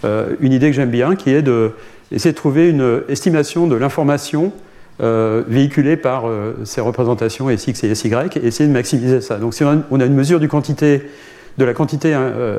[0.05, 1.73] une idée que j'aime bien qui est d'essayer
[2.13, 4.53] de, de trouver une estimation de l'information
[5.01, 6.25] euh, véhiculée par
[6.65, 9.39] ces représentations SX et SY et essayer de maximiser ça.
[9.39, 12.15] Donc si on a, une mesure de la quantité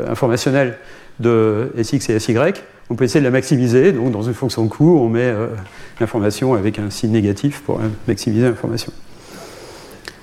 [0.08, 0.78] informationnelle
[1.20, 2.38] de SX et SY,
[2.90, 3.92] on peut essayer de la maximiser.
[3.92, 5.48] Donc, dans une fonction de coût, on met euh,
[6.00, 8.92] l'information avec un signe négatif pour maximiser l'information.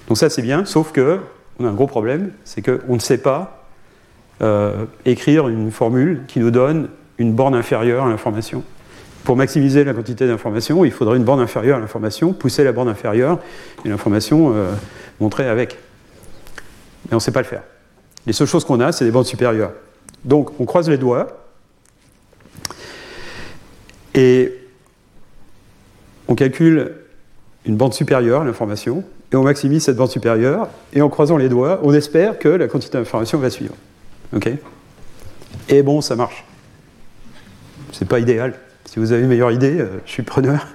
[0.09, 1.21] Donc, ça, c'est bien, sauf que
[1.59, 3.67] on a un gros problème c'est qu'on ne sait pas
[4.43, 6.89] euh, écrire une formule qui nous donne
[7.19, 8.62] une borne inférieure à l'information.
[9.25, 12.89] Pour maximiser la quantité d'information, il faudrait une borne inférieure à l'information, pousser la borne
[12.89, 13.41] inférieure
[13.85, 14.73] et l'information euh,
[15.21, 15.77] montrer avec.
[17.07, 17.62] Mais on ne sait pas le faire.
[18.27, 19.73] Les seules choses qu'on a, c'est des bornes supérieures.
[20.25, 21.27] Donc, on croise les doigts
[24.14, 24.53] et
[26.29, 26.95] on calcule
[27.67, 31.49] une bande supérieure à l'information, et on maximise cette bande supérieure, et en croisant les
[31.49, 33.75] doigts, on espère que la quantité d'information va suivre.
[34.35, 34.49] OK?
[35.69, 36.45] Et bon, ça marche.
[37.99, 38.53] C'est pas idéal.
[38.84, 40.66] Si vous avez une meilleure idée, euh, je suis preneur.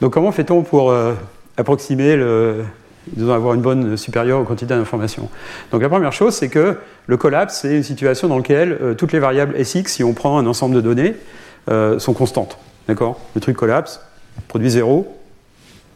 [0.00, 1.14] Donc comment fait-on pour euh,
[1.56, 2.64] approximer le,
[3.12, 5.28] disons, avoir une bonne supérieure aux quantités d'informations
[5.70, 9.12] Donc la première chose, c'est que le collapse, c'est une situation dans laquelle euh, toutes
[9.12, 11.14] les variables SX, si on prend un ensemble de données,
[11.98, 12.58] sont constantes.
[12.88, 13.20] D'accord?
[13.34, 14.00] Le truc collapse,
[14.48, 15.14] produit zéro.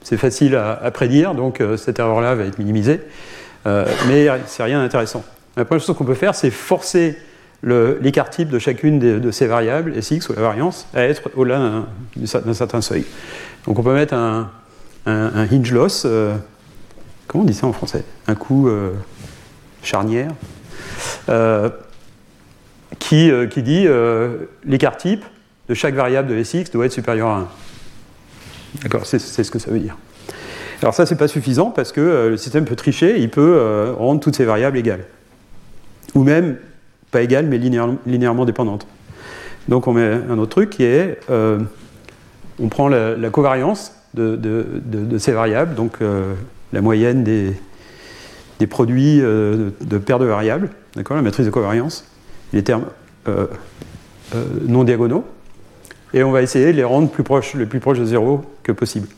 [0.02, 3.00] C'est facile à, prédire, donc euh, cette erreur-là va être minimisée.
[3.64, 5.24] Mais c'est rien d'intéressant.
[5.56, 7.16] La première chose qu'on peut faire, c'est forcer
[7.62, 11.84] l'écart type de chacune de, ces variables, SX ou la variance, à être au-delà
[12.16, 13.04] d'un certain seuil.
[13.66, 14.50] Donc on peut mettre un,
[15.06, 16.06] hinge loss,
[17.26, 18.04] comment on dit ça en français?
[18.26, 18.68] Un coup
[19.82, 20.32] charnière,
[22.98, 23.86] qui, qui, dit
[24.64, 25.24] l'écart type
[25.68, 27.48] de chaque variable de Sx doit être supérieur à 1.
[28.82, 29.96] D'accord C'est ce que ça veut dire.
[30.82, 33.92] Alors ça, c'est pas suffisant parce que euh, le système peut tricher, il peut euh,
[33.96, 35.04] rendre toutes ces variables égales.
[36.14, 36.56] Ou même,
[37.12, 38.86] pas égales, mais linéairement dépendantes.
[39.68, 41.60] Donc on met un autre truc qui est, euh,
[42.60, 45.98] on prend la, covariance de, ces variables, donc
[46.72, 47.54] la moyenne des,
[48.66, 52.04] produits de, paires de variables, d'accord, la matrice de covariance,
[52.52, 52.86] les termes
[54.66, 55.24] non diagonaux,
[56.14, 58.72] et on va essayer de les rendre plus proches, le plus proche de zéro que
[58.72, 59.08] possible.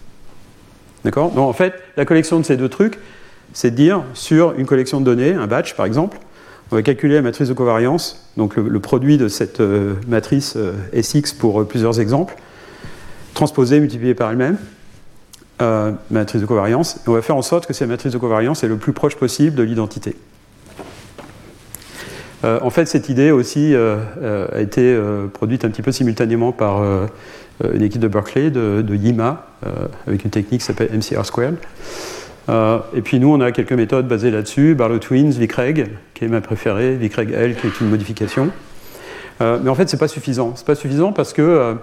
[1.04, 1.30] D'accord?
[1.30, 2.98] Donc en fait, la collection de ces deux trucs,
[3.52, 6.18] c'est de dire sur une collection de données, un batch par exemple,
[6.74, 10.72] on va calculer la matrice de covariance, donc le, produit de cette euh, matrice euh,
[11.00, 12.34] SX pour euh, plusieurs exemples,
[13.32, 14.58] transposer, multiplier par elle-même,
[16.10, 18.68] matrice de covariance, et on va faire en sorte que cette matrice de covariance est
[18.68, 20.16] le plus proche possible de l'identité.
[22.42, 25.00] En fait, cette idée aussi a été
[25.32, 26.82] produite un petit peu simultanément par
[27.62, 29.46] une équipe de Berkeley, de, YIMA,
[30.06, 31.56] avec une technique qui s'appelle MCR Squared.
[32.48, 36.40] Et puis nous, on a quelques méthodes basées là-dessus, Barlow Twins, VCREG, qui est ma
[36.40, 38.50] préférée, VCREG-L, qui est une modification.
[39.40, 40.54] mais en fait, ce n'est pas suffisant.
[40.54, 41.74] Ce n'est pas suffisant parce que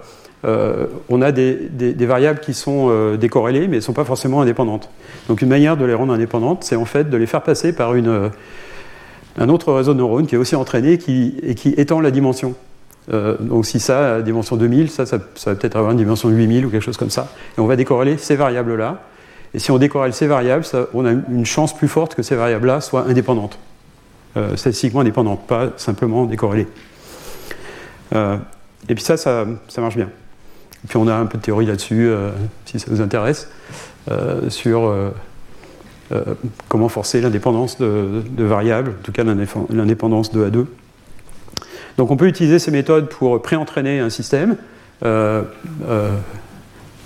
[0.44, 4.88] on a des, variables qui sont décorrélées, mais ne sont pas forcément indépendantes.
[5.28, 7.94] Donc une manière de les rendre indépendantes, c'est en fait de les faire passer par
[7.94, 8.30] une,
[9.38, 12.54] un autre réseau de neurones qui est aussi entraîné et qui étend la dimension.
[13.12, 16.66] Euh, donc si ça a dimension 2000, ça, ça, va peut-être avoir une dimension 8000
[16.66, 17.28] ou quelque chose comme ça.
[17.56, 19.02] Et on va décorréler ces variables-là.
[19.54, 22.80] Et si on décorrèle ces variables, on a une chance plus forte que ces variables-là
[22.80, 23.58] soient indépendantes.
[24.36, 26.68] Euh, statistiquement indépendantes, pas simplement décorrélées.
[28.14, 28.36] Euh,
[28.88, 29.46] et puis ça, ça,
[29.78, 30.08] marche bien.
[30.84, 32.10] Et puis on a un peu de théorie là-dessus,
[32.64, 33.48] si ça vous intéresse,
[34.48, 35.12] sur
[36.12, 36.34] euh,
[36.68, 40.66] comment forcer l'indépendance de, variables, en tout cas l'indépendance 2 à 2.
[41.96, 44.56] Donc on peut utiliser ces méthodes pour pré-entraîner un système,
[45.04, 45.42] euh,
[45.88, 46.10] euh,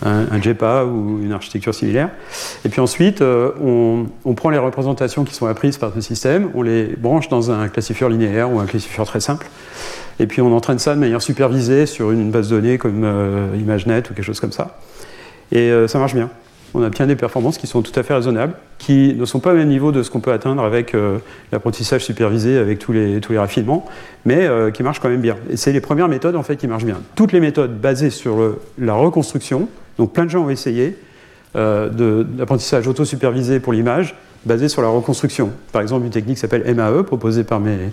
[0.05, 2.11] un, JPA ou une architecture similaire.
[2.65, 6.85] Et puis ensuite, on, prend les représentations qui sont apprises par ce système, on les
[6.85, 9.47] branche dans un classifieur linéaire ou un classifieur très simple.
[10.21, 13.05] Et puis on entraîne ça de manière supervisée sur une base de données comme
[13.59, 14.79] ImageNet ou quelque chose comme ça.
[15.53, 16.31] Et ça marche bien
[16.77, 19.57] on obtient des performances qui sont tout à fait raisonnables, qui ne sont pas au
[19.57, 21.19] même niveau de ce qu'on peut atteindre avec euh,
[21.51, 23.87] l'apprentissage supervisé, avec tous les, tous les raffinements,
[24.27, 25.37] mais euh, qui marchent quand même bien.
[25.51, 27.01] Et c'est les premières méthodes en fait qui marchent bien.
[27.15, 29.69] Toutes les méthodes basées sur la reconstruction,
[29.99, 30.97] donc plein de gens ont essayé,
[31.57, 35.51] euh, de, l'apprentissage auto-supervisé pour l'image, basé sur la reconstruction.
[35.73, 37.93] Par exemple, une technique s'appelle MAE, proposée par mes,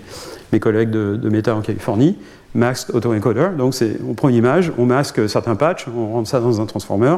[0.60, 2.18] collègues de, Meta en Californie,
[2.54, 3.48] Masked Autoencoder.
[3.56, 3.74] Donc
[4.08, 7.16] on prend une image, on masque certains patchs, on rentre ça dans un transformer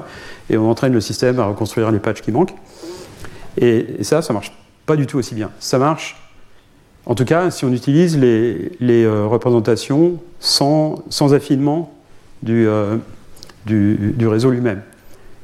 [0.49, 2.55] et on entraîne le système à reconstruire les patchs qui manquent.
[3.59, 4.53] Et, ça, ça marche
[4.87, 5.51] pas du tout aussi bien.
[5.59, 6.16] Ça marche,
[7.07, 8.70] en tout cas, si on utilise les,
[9.05, 11.93] euh, représentations sans, sans affinement
[12.43, 12.68] du,
[13.67, 14.83] du, réseau lui-même.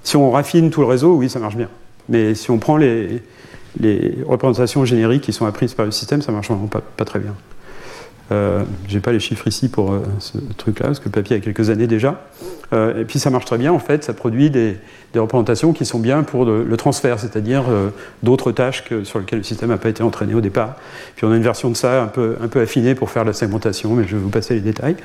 [0.02, 1.68] Si on raffine tout le réseau, oui, ça marche bien.
[2.08, 3.22] Mais si on prend les,
[4.26, 7.34] représentations génériques qui sont apprises par le système, ça marche vraiment pas, très bien.
[8.30, 11.36] Euh, je n'ai pas les chiffres ici pour euh, ce truc-là, parce que le papier
[11.36, 12.22] a quelques années déjà.
[12.72, 14.76] Euh, et puis ça marche très bien, en fait, ça produit des,
[15.14, 17.64] représentations qui sont bien pour le, transfert, c'est-à-dire
[18.22, 20.76] d'autres tâches sur lesquelles le système n'a pas été entraîné au départ.
[21.16, 23.34] Puis on a une version de ça un peu, un peu affinée pour faire la
[23.34, 24.96] segmentation, mais je vais vous passer les détails.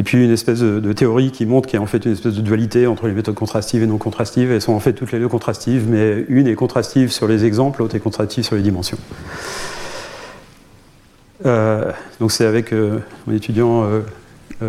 [0.00, 2.34] Et puis une espèce de, théorie qui montre qu'il y a en fait une espèce
[2.34, 4.50] de dualité entre les méthodes contrastives et non contrastives.
[4.50, 7.80] Elles sont en fait toutes les deux contrastives, mais une est contrastive sur les exemples,
[7.80, 8.96] l'autre est contrastive sur les dimensions.
[11.44, 14.00] Euh, donc c'est avec euh, mon étudiant euh,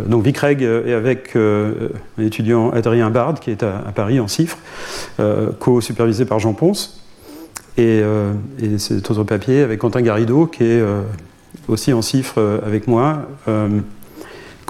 [0.06, 4.58] donc Vic Reg et avec mon étudiant Adrien Bard qui est à, Paris en CIFRE,
[5.60, 7.06] co-supervisé par Jean Ponce.
[7.78, 8.02] Et,
[8.62, 10.84] et cet autre papier avec Quentin Garrido qui est
[11.70, 13.28] aussi en CIFRE avec moi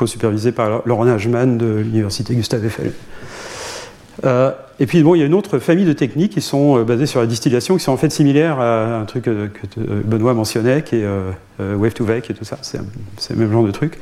[0.02, 2.92] co-supervisé par Laurent Nagemann de l'université Gustave Eiffel.
[4.26, 6.84] Euh, et puis bon, il y a une autre famille de techniques qui sont euh,
[6.84, 9.48] basées sur la distillation, qui sont en fait similaires à un truc que,
[10.04, 12.58] Benoît mentionnait, qui est euh, wave to wake et tout ça.
[12.62, 12.80] C'est
[13.30, 14.00] le même genre de truc,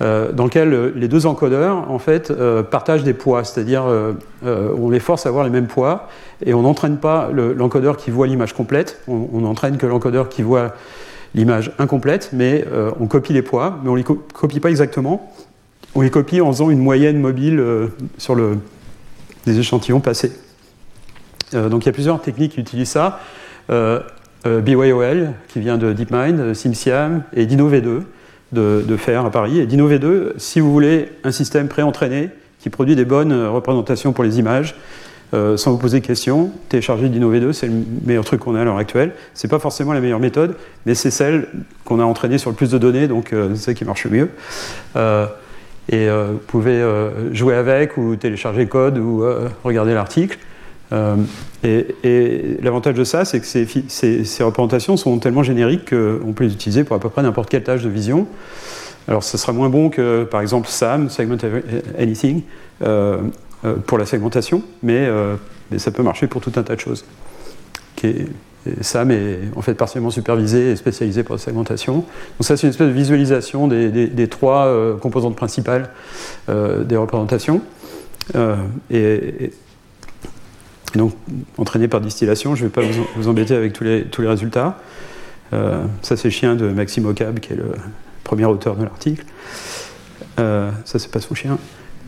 [0.00, 2.32] dans lequel les deux encodeurs en fait
[2.70, 3.84] partagent des poids, c'est-à-dire
[4.44, 6.08] on les force à avoir les mêmes poids
[6.44, 10.42] et on n'entraîne pas l'encodeur qui voit l'image complète, on, on entraîne que l'encodeur qui
[10.42, 10.74] voit
[11.34, 15.32] l'image incomplète, mais euh, on copie les poids, mais on ne les copie pas exactement.
[15.94, 18.58] On les copie en faisant une moyenne mobile euh, sur le,
[19.46, 20.32] des échantillons passés.
[21.54, 23.20] Euh, donc il y a plusieurs techniques qui utilisent ça.
[24.44, 28.02] BYOL, qui vient de DeepMind, SimSiam, et DinoV2,
[28.52, 29.58] de, de faire à Paris.
[29.58, 34.38] Et DinoV2, si vous voulez un système pré-entraîné qui produit des bonnes représentations pour les
[34.38, 34.74] images,
[35.34, 37.74] euh, sans vous poser de questions, télécharger DinoV2, c'est le
[38.06, 39.12] meilleur truc qu'on a à l'heure actuelle.
[39.34, 40.56] C'est pas forcément la meilleure méthode,
[40.86, 41.48] mais c'est celle
[41.84, 44.10] qu'on a entraînée sur le plus de données, donc euh, c'est celle qui marche le
[44.10, 44.28] mieux.
[44.96, 45.26] Euh,
[45.90, 46.84] et vous pouvez
[47.32, 49.24] jouer avec ou télécharger le code ou
[49.64, 50.38] regarder l'article.
[51.64, 56.84] et, l'avantage de ça, c'est que ces, représentations sont tellement génériques qu'on peut les utiliser
[56.84, 58.26] pour à peu près n'importe quelle tâche de vision.
[59.08, 61.38] Alors, ce sera moins bon que, par exemple, SAM, Segment
[61.98, 62.42] Anything,
[63.86, 65.36] pour la segmentation, euh,
[65.70, 67.04] mais, ça peut marcher pour tout un tas de choses.
[68.80, 71.94] SAM est en fait partiellement supervisé et spécialisé pour la segmentation.
[71.94, 72.06] Donc
[72.40, 75.90] ça, c'est une espèce de visualisation des, trois euh, composantes principales
[76.48, 77.62] des représentations.
[78.90, 79.52] Et,
[80.94, 81.12] donc,
[81.58, 82.82] entraîné par distillation, je ne vais pas
[83.16, 84.78] vous, embêter avec tous les, résultats.
[85.50, 87.72] ça, c'est chien de Maxime Ocab, qui est le
[88.24, 89.24] premier auteur de l'article.
[90.36, 91.58] ça, c'est pas son chien.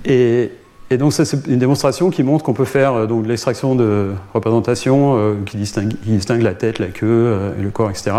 [0.04, 0.50] Et,
[0.92, 3.76] et donc ça c'est une démonstration qui montre qu'on peut faire euh, donc, de l'extraction
[3.76, 8.10] de représentation euh, qui, distingue, la tête, la queue euh, et le corps, etc.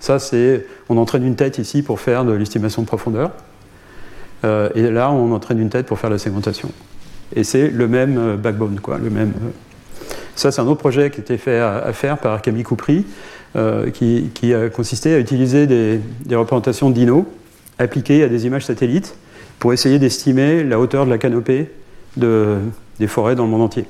[0.00, 3.30] Ça c'est, on entraîne une tête ici pour faire de l'estimation de profondeur.
[4.42, 6.70] et là on entraîne une tête pour faire la segmentation.
[7.36, 9.32] Et c'est le même backbone, quoi, le même.
[10.34, 13.06] Ça c'est un autre projet qui était fait à, faire par Camille Coupry,
[13.92, 17.26] qui, a consisté à utiliser des, des représentations d'INO
[17.78, 19.16] appliquées à des images satellites
[19.58, 21.70] pour essayer d'estimer la hauteur de la canopée
[22.16, 22.58] de,
[22.98, 23.86] des forêts dans le monde entier.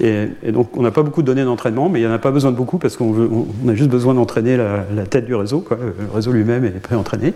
[0.00, 2.30] Et, donc on n'a pas beaucoup de données d'entraînement, mais il n'y en a pas
[2.30, 5.60] besoin de beaucoup parce qu'on on a juste besoin d'entraîner la, tête du réseau.
[5.60, 5.78] Quoi.
[5.78, 7.32] Le réseau lui-même est pré-entraîné.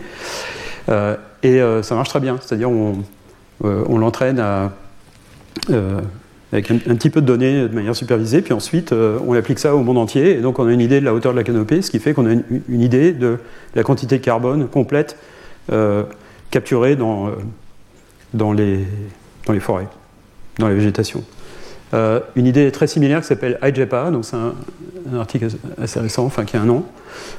[0.89, 2.99] Euh, et euh, ça marche très bien, c'est-à-dire on,
[3.64, 4.43] euh, l'entraîne
[6.53, 9.83] avec un, petit peu de données de manière supervisée, puis ensuite on applique ça au
[9.83, 11.91] monde entier, et donc on a une idée de la hauteur de la canopée, ce
[11.91, 13.39] qui fait qu'on a une, idée de
[13.75, 15.16] la quantité de carbone complète
[16.51, 18.87] capturée dans les
[19.61, 19.89] forêts
[20.61, 21.25] dans la végétation.
[21.93, 24.55] Euh, une idée très similaire qui s'appelle IJPA, donc c'est un,
[25.19, 25.49] article
[25.83, 26.85] assez récent, enfin qui a un nom.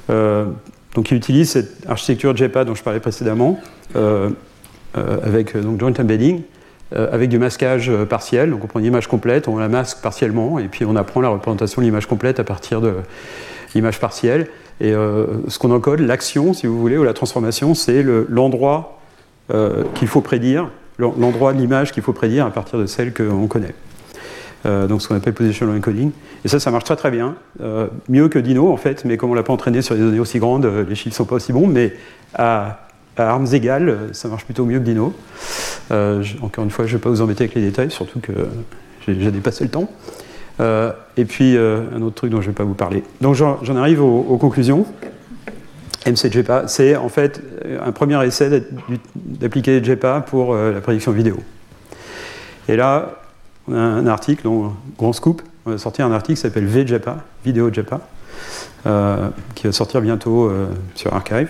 [0.09, 0.45] Euh,
[0.93, 3.59] donc il utilise cette architecture JPA dont je parlais précédemment,
[3.95, 4.29] euh,
[4.93, 6.41] avec donc joint embedding,
[6.93, 8.49] avec du masquage partiel.
[8.49, 11.29] Donc on prend une image complète, on la masque partiellement, et puis on apprend la
[11.29, 12.95] représentation de l'image complète à partir de
[13.73, 14.47] l'image partielle.
[14.81, 18.99] Et ce qu'on encode, l'action, si vous voulez, ou la transformation, c'est l'endroit
[19.93, 23.73] qu'il faut prédire l'endroit de l'image qu'il faut prédire à partir de celle qu'on connaît.
[24.65, 26.11] Euh, donc ce qu'on appelle positional encoding.
[26.45, 27.35] Et ça, ça marche très très bien.
[27.61, 30.19] Euh, mieux que Dino en fait, mais comme on l'a pas entraîné sur des données
[30.19, 31.93] aussi grandes, euh, les chiffres sont pas aussi bons, mais
[32.35, 32.87] à,
[33.17, 35.13] armes égales, ça marche plutôt mieux que Dino.
[36.41, 38.31] encore une fois, je ne vais pas vous embêter avec les détails, surtout que
[39.07, 39.89] j'ai dépassé le temps.
[40.59, 43.03] et puis un autre truc dont je ne vais pas vous parler.
[43.19, 44.87] Donc j'en arrive aux conclusions.
[46.05, 47.41] MCJPA, c'est en fait
[47.83, 48.63] un premier essai
[49.15, 51.37] d'appliquer JPA pour euh, la prédiction vidéo.
[52.67, 53.19] Et là,
[53.67, 57.17] on a un article, donc, grand scoop, on a sorti un article qui s'appelle VJEPA,
[57.45, 58.01] Vidéo JEPA,
[59.53, 60.51] qui va sortir bientôt
[60.95, 61.49] sur Archive.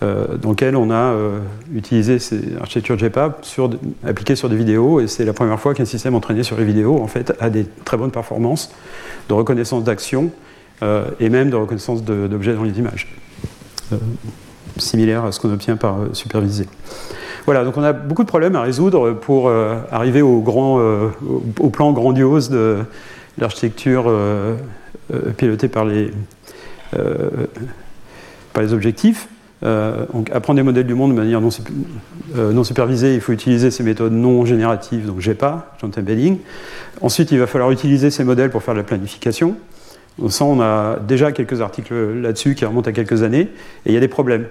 [0.00, 1.14] dans lequel on a
[1.72, 3.70] utilisé ces architectures JEPA sur,
[4.04, 7.00] appliquées sur des vidéos, et c'est la première fois qu'un système entraîné sur les vidéos
[7.00, 8.72] en fait, a des très bonnes performances
[9.28, 10.32] de reconnaissance d'action
[11.20, 13.06] et même de reconnaissance d'objets dans les images
[14.78, 16.66] similaire à ce qu'on obtient par euh, supervisé.
[17.46, 21.08] Voilà, donc on a beaucoup de problèmes à résoudre pour euh, arriver au, grand, euh,
[21.60, 22.78] au, plan grandiose de
[23.36, 24.10] l'architecture
[25.36, 26.12] pilotée par les,
[28.52, 29.28] par les objectifs.
[29.62, 31.48] donc apprendre des modèles du monde de manière non,
[32.36, 36.38] non, supervisée, il faut utiliser ces méthodes non génératives, donc GEPA, Joint Embedding.
[37.00, 39.56] Ensuite, il va falloir utiliser ces modèles pour faire de la planification.
[40.28, 43.48] Ça, on a déjà quelques articles là-dessus qui remontent à quelques années,
[43.84, 44.46] et il y a des problèmes.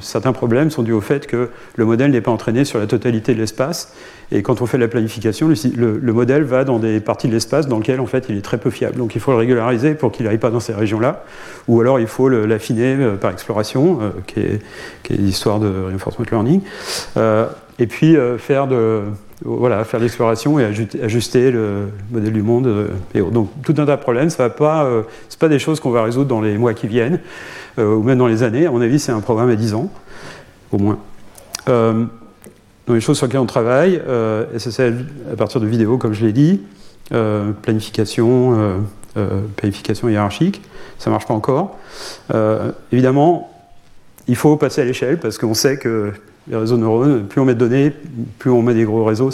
[0.00, 3.34] certains problèmes sont dus au fait que le modèle n'est pas entraîné sur la totalité
[3.34, 3.92] de l'espace,
[4.34, 7.78] et quand on fait la planification, le, modèle va dans des parties de l'espace dans
[7.78, 8.96] lesquelles en fait il est très peu fiable.
[8.96, 11.24] Donc il faut le régulariser pour qu'il n'aille pas dans ces régions-là,
[11.68, 14.60] ou alors il faut l'affiner euh, par exploration, euh, qui, est,
[15.10, 16.62] l'histoire de reinforcement learning,
[17.18, 17.46] euh,
[17.78, 19.02] et puis faire de
[19.44, 22.66] voilà, faire l'exploration et ajuster le modèle du monde.
[22.66, 25.02] Euh, donc tout un tas de problèmes, ce pas, euh,
[25.38, 27.20] pas des choses qu'on va résoudre dans les mois qui viennent,
[27.78, 28.66] euh, ou même dans les années.
[28.66, 29.90] À mon avis, c'est un programme à 10 ans,
[30.70, 30.98] au moins.
[31.66, 34.00] dans les choses sur lesquelles on travaille,
[34.56, 36.62] SSL à partir de vidéos, comme je l'ai dit,
[37.62, 38.82] planification,
[39.56, 40.62] planification hiérarchique,
[40.98, 41.78] ça ne marche pas encore.
[42.90, 43.50] évidemment,
[44.26, 46.12] il faut passer à l'échelle parce qu'on sait que
[46.48, 47.92] les réseaux neurones, plus on met de données,
[48.38, 49.30] plus on met des gros réseaux,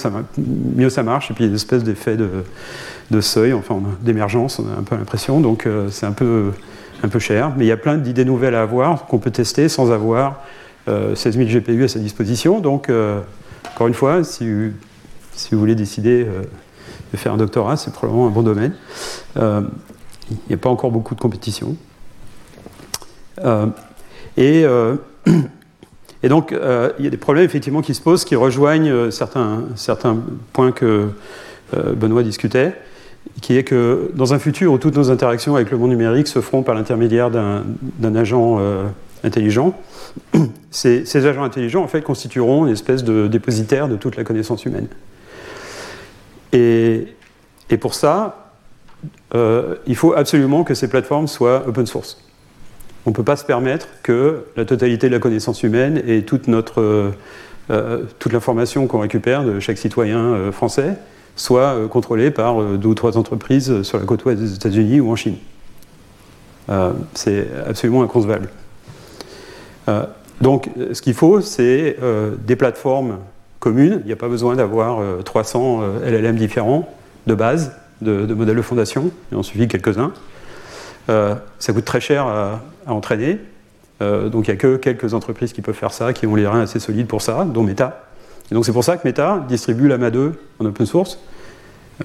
[0.77, 1.31] mieux ça marche.
[1.31, 4.83] Et puis il y a une espèce d'effet de, seuil, enfin d'émergence, on a un
[4.83, 5.41] peu l'impression.
[5.41, 6.53] Donc euh, c'est un peu,
[7.03, 7.53] un peu cher.
[7.57, 10.43] Mais il y a plein d'idées nouvelles à avoir qu'on peut tester sans avoir
[10.87, 12.61] 16 000 GPU à sa disposition.
[12.61, 13.21] Donc euh,
[13.75, 14.47] encore une fois, si,
[15.33, 16.43] si vous voulez décider euh,
[17.13, 18.75] de faire un doctorat, c'est probablement un bon domaine.
[19.37, 21.75] Il n'y a pas encore beaucoup de compétition.
[24.37, 24.67] et
[26.23, 29.11] Et donc, euh, il y a des problèmes effectivement qui se posent, qui rejoignent euh,
[29.11, 30.19] certains, certains
[30.53, 31.09] points que
[31.77, 32.75] euh, Benoît discutait,
[33.41, 36.41] qui est que dans un futur où toutes nos interactions avec le monde numérique se
[36.41, 38.59] feront par l'intermédiaire d'un agent
[39.23, 39.79] intelligent,
[40.71, 44.89] ces, agents intelligents en fait constitueront une espèce de dépositaire de toute la connaissance humaine.
[46.53, 47.07] Et
[47.81, 48.55] pour ça,
[49.35, 52.28] il faut absolument que ces plateformes soient open source
[53.07, 56.49] on ne peut pas se permettre que la totalité de la connaissance humaine et toute,
[56.49, 57.11] notre, euh,
[57.71, 60.97] euh, toute l'information qu'on récupère de chaque citoyen euh, français
[61.37, 65.15] soit contrôlée par deux ou trois entreprises sur la côte ouest des États-Unis ou en
[65.15, 65.37] Chine.
[67.15, 68.49] c'est absolument inconcevable.
[70.41, 71.97] donc, ce qu'il faut, c'est
[72.45, 73.19] des plateformes
[73.61, 74.01] communes.
[74.03, 76.93] Il n'y a pas besoin d'avoir 300 LLM différents
[77.29, 77.71] de base,
[78.03, 79.13] de, de modèles de fondation.
[79.31, 80.13] Il en suffit quelques-uns.
[81.07, 82.61] Ça coûte très cher à,
[82.93, 83.39] entraîner.
[84.01, 86.47] Euh, donc il n'y a que quelques entreprises qui peuvent faire ça, qui ont les
[86.47, 88.05] reins assez solides pour ça, dont Meta.
[88.51, 91.19] Et donc c'est pour ça que Meta distribue l'AMA 2 en open source,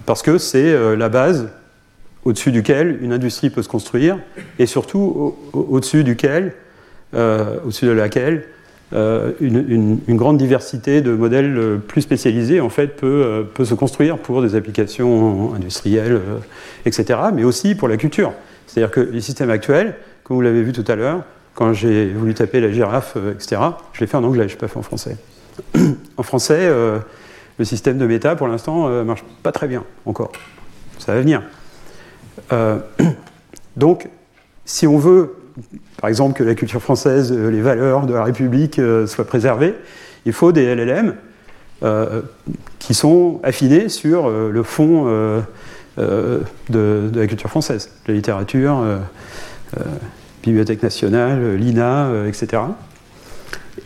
[0.05, 1.49] parce que c'est euh, la base
[2.25, 4.17] au-dessus duquel une industrie peut se construire,
[4.57, 6.53] et surtout au-dessus duquel,
[7.13, 8.45] au-dessus de laquelle
[8.93, 14.55] une, grande diversité de modèles plus spécialisés en fait peut, peut se construire pour des
[14.55, 16.21] applications industrielles,
[16.85, 18.31] etc., mais aussi pour la culture.
[18.67, 22.33] C'est-à-dire que les systèmes actuels, comme vous l'avez vu tout à l'heure, quand j'ai voulu
[22.33, 23.61] taper la girafe, euh, etc.,
[23.93, 25.17] je l'ai fait en anglais, je ne l'ai pas fait en français.
[26.17, 26.99] en français, euh,
[27.59, 30.31] le système de méta, pour l'instant, ne euh, marche pas très bien encore.
[30.97, 31.43] Ça va venir.
[33.77, 34.07] donc,
[34.65, 35.35] si on veut,
[35.97, 39.75] par exemple, que la culture française, les valeurs de la République soient préservées,
[40.25, 41.15] il faut des LLM
[42.79, 45.41] qui sont affinés sur le fond
[45.99, 46.39] euh,
[46.69, 48.83] de, la culture française, la littérature,
[50.43, 52.61] Bibliothèque nationale, l'INA, etc.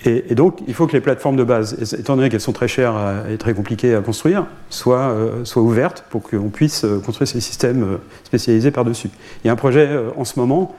[0.05, 2.95] Et, donc, il faut que les plateformes de base, étant donné qu'elles sont très chères
[3.29, 5.15] et très compliquées à construire, soient,
[5.55, 9.09] ouvertes pour qu'on puisse construire ces systèmes spécialisés par-dessus.
[9.43, 10.75] Il y a un projet en ce moment,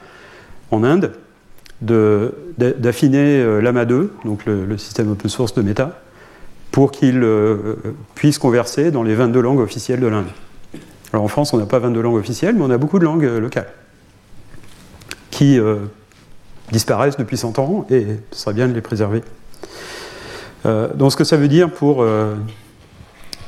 [0.70, 1.12] en Inde,
[1.80, 6.00] d'affiner l'AMA 2, donc le, système open source de Meta,
[6.70, 7.24] pour qu'il
[8.14, 10.28] puisse converser dans les 22 langues officielles de l'Inde.
[11.12, 13.24] Alors en France, on n'a pas 22 langues officielles, mais on a beaucoup de langues
[13.24, 13.68] euh, locales
[15.42, 15.76] euh,
[16.72, 19.22] disparaissent depuis 100 ans et ce serait bien de les préserver.
[20.66, 22.04] Euh, donc ce que ça veut dire pour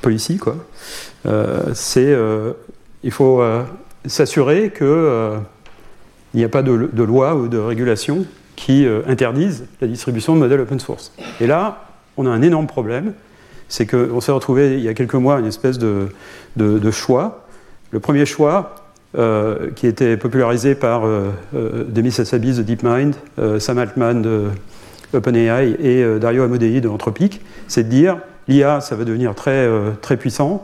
[0.02, 0.56] Policy, quoi,
[1.74, 2.16] c'est
[3.02, 3.42] il faut
[4.06, 5.40] s'assurer qu'il
[6.34, 8.24] n'y a pas de, loi ou de régulation
[8.56, 11.12] qui interdisent la distribution de modèles open source.
[11.40, 11.86] Et là,
[12.16, 13.12] on a un énorme problème,
[13.68, 17.46] c'est qu'on s'est retrouvé il y a quelques mois une espèce de choix
[17.90, 18.74] le premier choix,
[19.14, 21.02] qui était popularisé par
[21.52, 23.14] Demis Hassabis de DeepMind,
[23.58, 24.44] Sam Altman de
[25.12, 29.68] OpenAI et Dario Amodei de Anthropic, c'est de dire l'IA, ça va devenir très,
[30.00, 30.62] très puissant.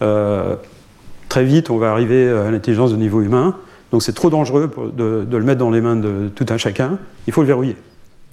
[0.00, 3.56] très vite, on va arriver à l'intelligence de niveau humain.
[3.92, 6.98] Donc c'est trop dangereux de, le mettre dans les mains de tout un chacun.
[7.26, 7.76] Il faut le verrouiller.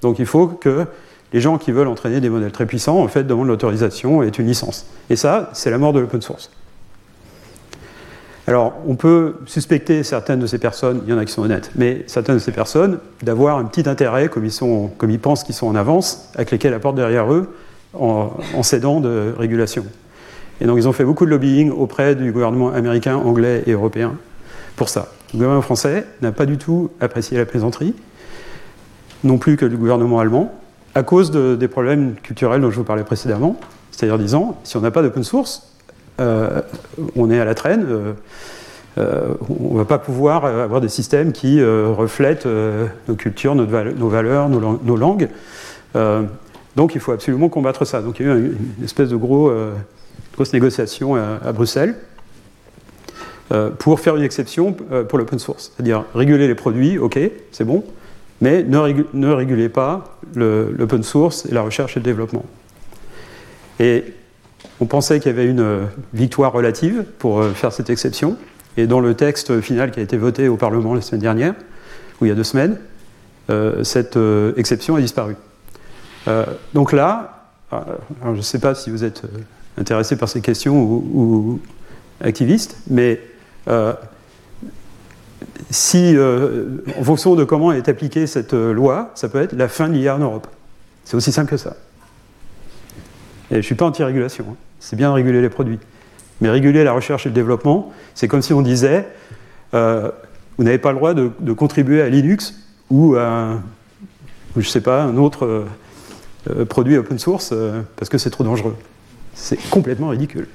[0.02, 0.86] Donc il faut que
[1.32, 4.46] les gens qui veulent entraîner des modèles très puissants, en fait, demandent l'autorisation et une
[4.46, 4.86] licence.
[5.10, 6.50] Et ça, c'est la mort de l'open source.
[8.48, 11.72] Alors, on peut suspecter certaines de ces personnes, il y en a qui sont honnêtes,
[11.74, 15.74] mais certaines de ces personnes d'avoir un petit intérêt, comme ils, pensent qu'ils sont en
[15.74, 17.52] avance, avec lesquels apportent derrière eux
[17.94, 19.84] en, en cédant de régulation.
[20.60, 24.14] Et donc, ils ont fait beaucoup de lobbying auprès du gouvernement américain, anglais et européen
[24.76, 25.08] pour ça.
[25.32, 27.94] Le gouvernement français n'a pas du tout apprécié la plaisanterie,
[29.24, 30.54] non plus que le gouvernement allemand,
[30.94, 33.56] à cause des problèmes culturels dont je vous parlais précédemment.
[33.90, 35.75] C'est-à-dire disant, si on n'a pas d'open source,
[36.18, 38.12] on est à la traîne, euh,
[38.98, 44.48] euh, on ne va pas pouvoir avoir des systèmes qui reflètent nos cultures, nos, valeurs,
[44.48, 45.28] nos, langues.
[46.76, 48.00] donc il faut absolument combattre ça.
[48.00, 49.52] Donc il y a eu une espèce de gros,
[50.34, 51.96] grosse négociation à Bruxelles.
[53.52, 55.70] Euh, pour faire une exception euh, pour l'open source.
[55.72, 57.16] C'est-à-dire réguler les produits, ok,
[57.52, 57.84] c'est bon,
[58.40, 62.44] mais ne, régulez pas l'open source et la recherche et le développement.
[63.78, 64.02] Et
[64.80, 68.36] on pensait qu'il y avait une euh, victoire relative pour faire cette exception.
[68.76, 71.54] Et dans le texte final qui a été voté au Parlement la semaine dernière,
[72.20, 72.76] ou il y a deux semaines,
[73.84, 74.18] cette
[74.56, 75.36] exception a disparu.
[76.74, 79.22] donc là, je ne sais pas si vous êtes
[79.78, 81.60] intéressé par ces questions ou, ou
[82.20, 83.20] activiste, mais
[83.68, 83.92] euh,
[85.70, 89.68] si, euh, en fonction de comment est appliquée cette euh, loi, ça peut être la
[89.68, 90.46] fin de l'IA en Europe.
[91.04, 91.76] C'est aussi simple que ça.
[93.50, 94.44] Je ne suis pas anti-régulation.
[94.50, 94.56] Hein.
[94.80, 95.78] C'est bien de réguler les produits.
[96.40, 99.06] Mais réguler la recherche et le développement, c'est comme si on disait
[99.72, 102.54] vous n'avez pas le droit de, contribuer à Linux
[102.88, 103.60] ou à,
[104.56, 105.66] je sais pas, un autre
[106.68, 107.52] produit open source
[107.96, 108.74] parce que c'est trop dangereux.
[109.34, 110.48] C'est complètement ridicule.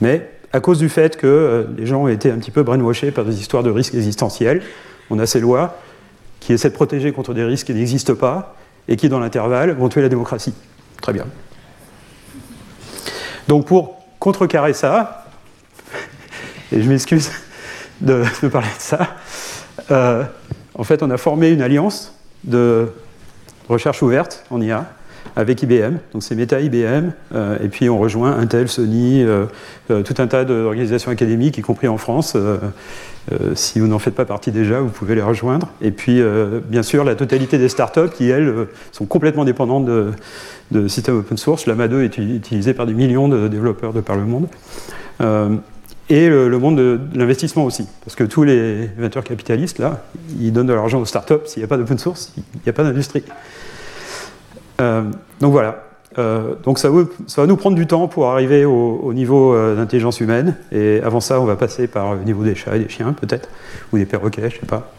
[0.00, 3.10] Mais à cause du fait que euh, les gens ont été un petit peu brainwashés
[3.10, 4.62] par des histoires de risques existentiels.
[5.10, 5.78] On a ces lois
[6.40, 8.56] qui essaient de protéger contre des risques qui n'existent pas
[8.88, 10.54] et qui, dans l'intervalle, vont tuer la démocratie.
[11.00, 11.26] Très bien.
[13.48, 15.26] Donc pour contrecarrer ça,
[16.70, 17.30] et je m'excuse
[18.00, 19.16] de, parler de ça,
[19.90, 20.24] euh,
[20.74, 22.14] en fait on a formé une alliance
[22.44, 22.92] de
[23.68, 24.86] recherche ouverte en IA
[25.36, 25.96] avec IBM.
[26.12, 29.46] Donc c'est Meta IBM, euh, et puis on rejoint Intel, Sony, euh,
[29.90, 32.36] euh, tout un tas d'organisations académiques, y compris en France.
[33.54, 35.68] si vous n'en faites pas partie déjà, vous pouvez les rejoindre.
[35.80, 36.20] Et puis,
[36.68, 41.66] bien sûr, la totalité des startups qui, elles, sont complètement dépendantes de, systèmes open source.
[41.66, 44.48] Lama 2 est utilisé par des millions de développeurs de par le monde.
[46.10, 47.86] et le, monde de, l'investissement aussi.
[48.04, 50.04] Parce que tous les venture capitalistes, là,
[50.40, 51.46] ils donnent de l'argent aux startups.
[51.46, 53.22] S'il n'y a pas d'open source, il n'y a pas d'industrie.
[54.82, 55.02] Euh,
[55.40, 55.84] donc voilà.
[56.18, 60.56] Euh, donc ça, va nous prendre du temps pour arriver au, niveau euh, d'intelligence humaine.
[60.70, 63.48] Et avant ça, on va passer par le niveau des chats et des chiens, peut-être,
[63.92, 64.92] ou des perroquets, je sais pas.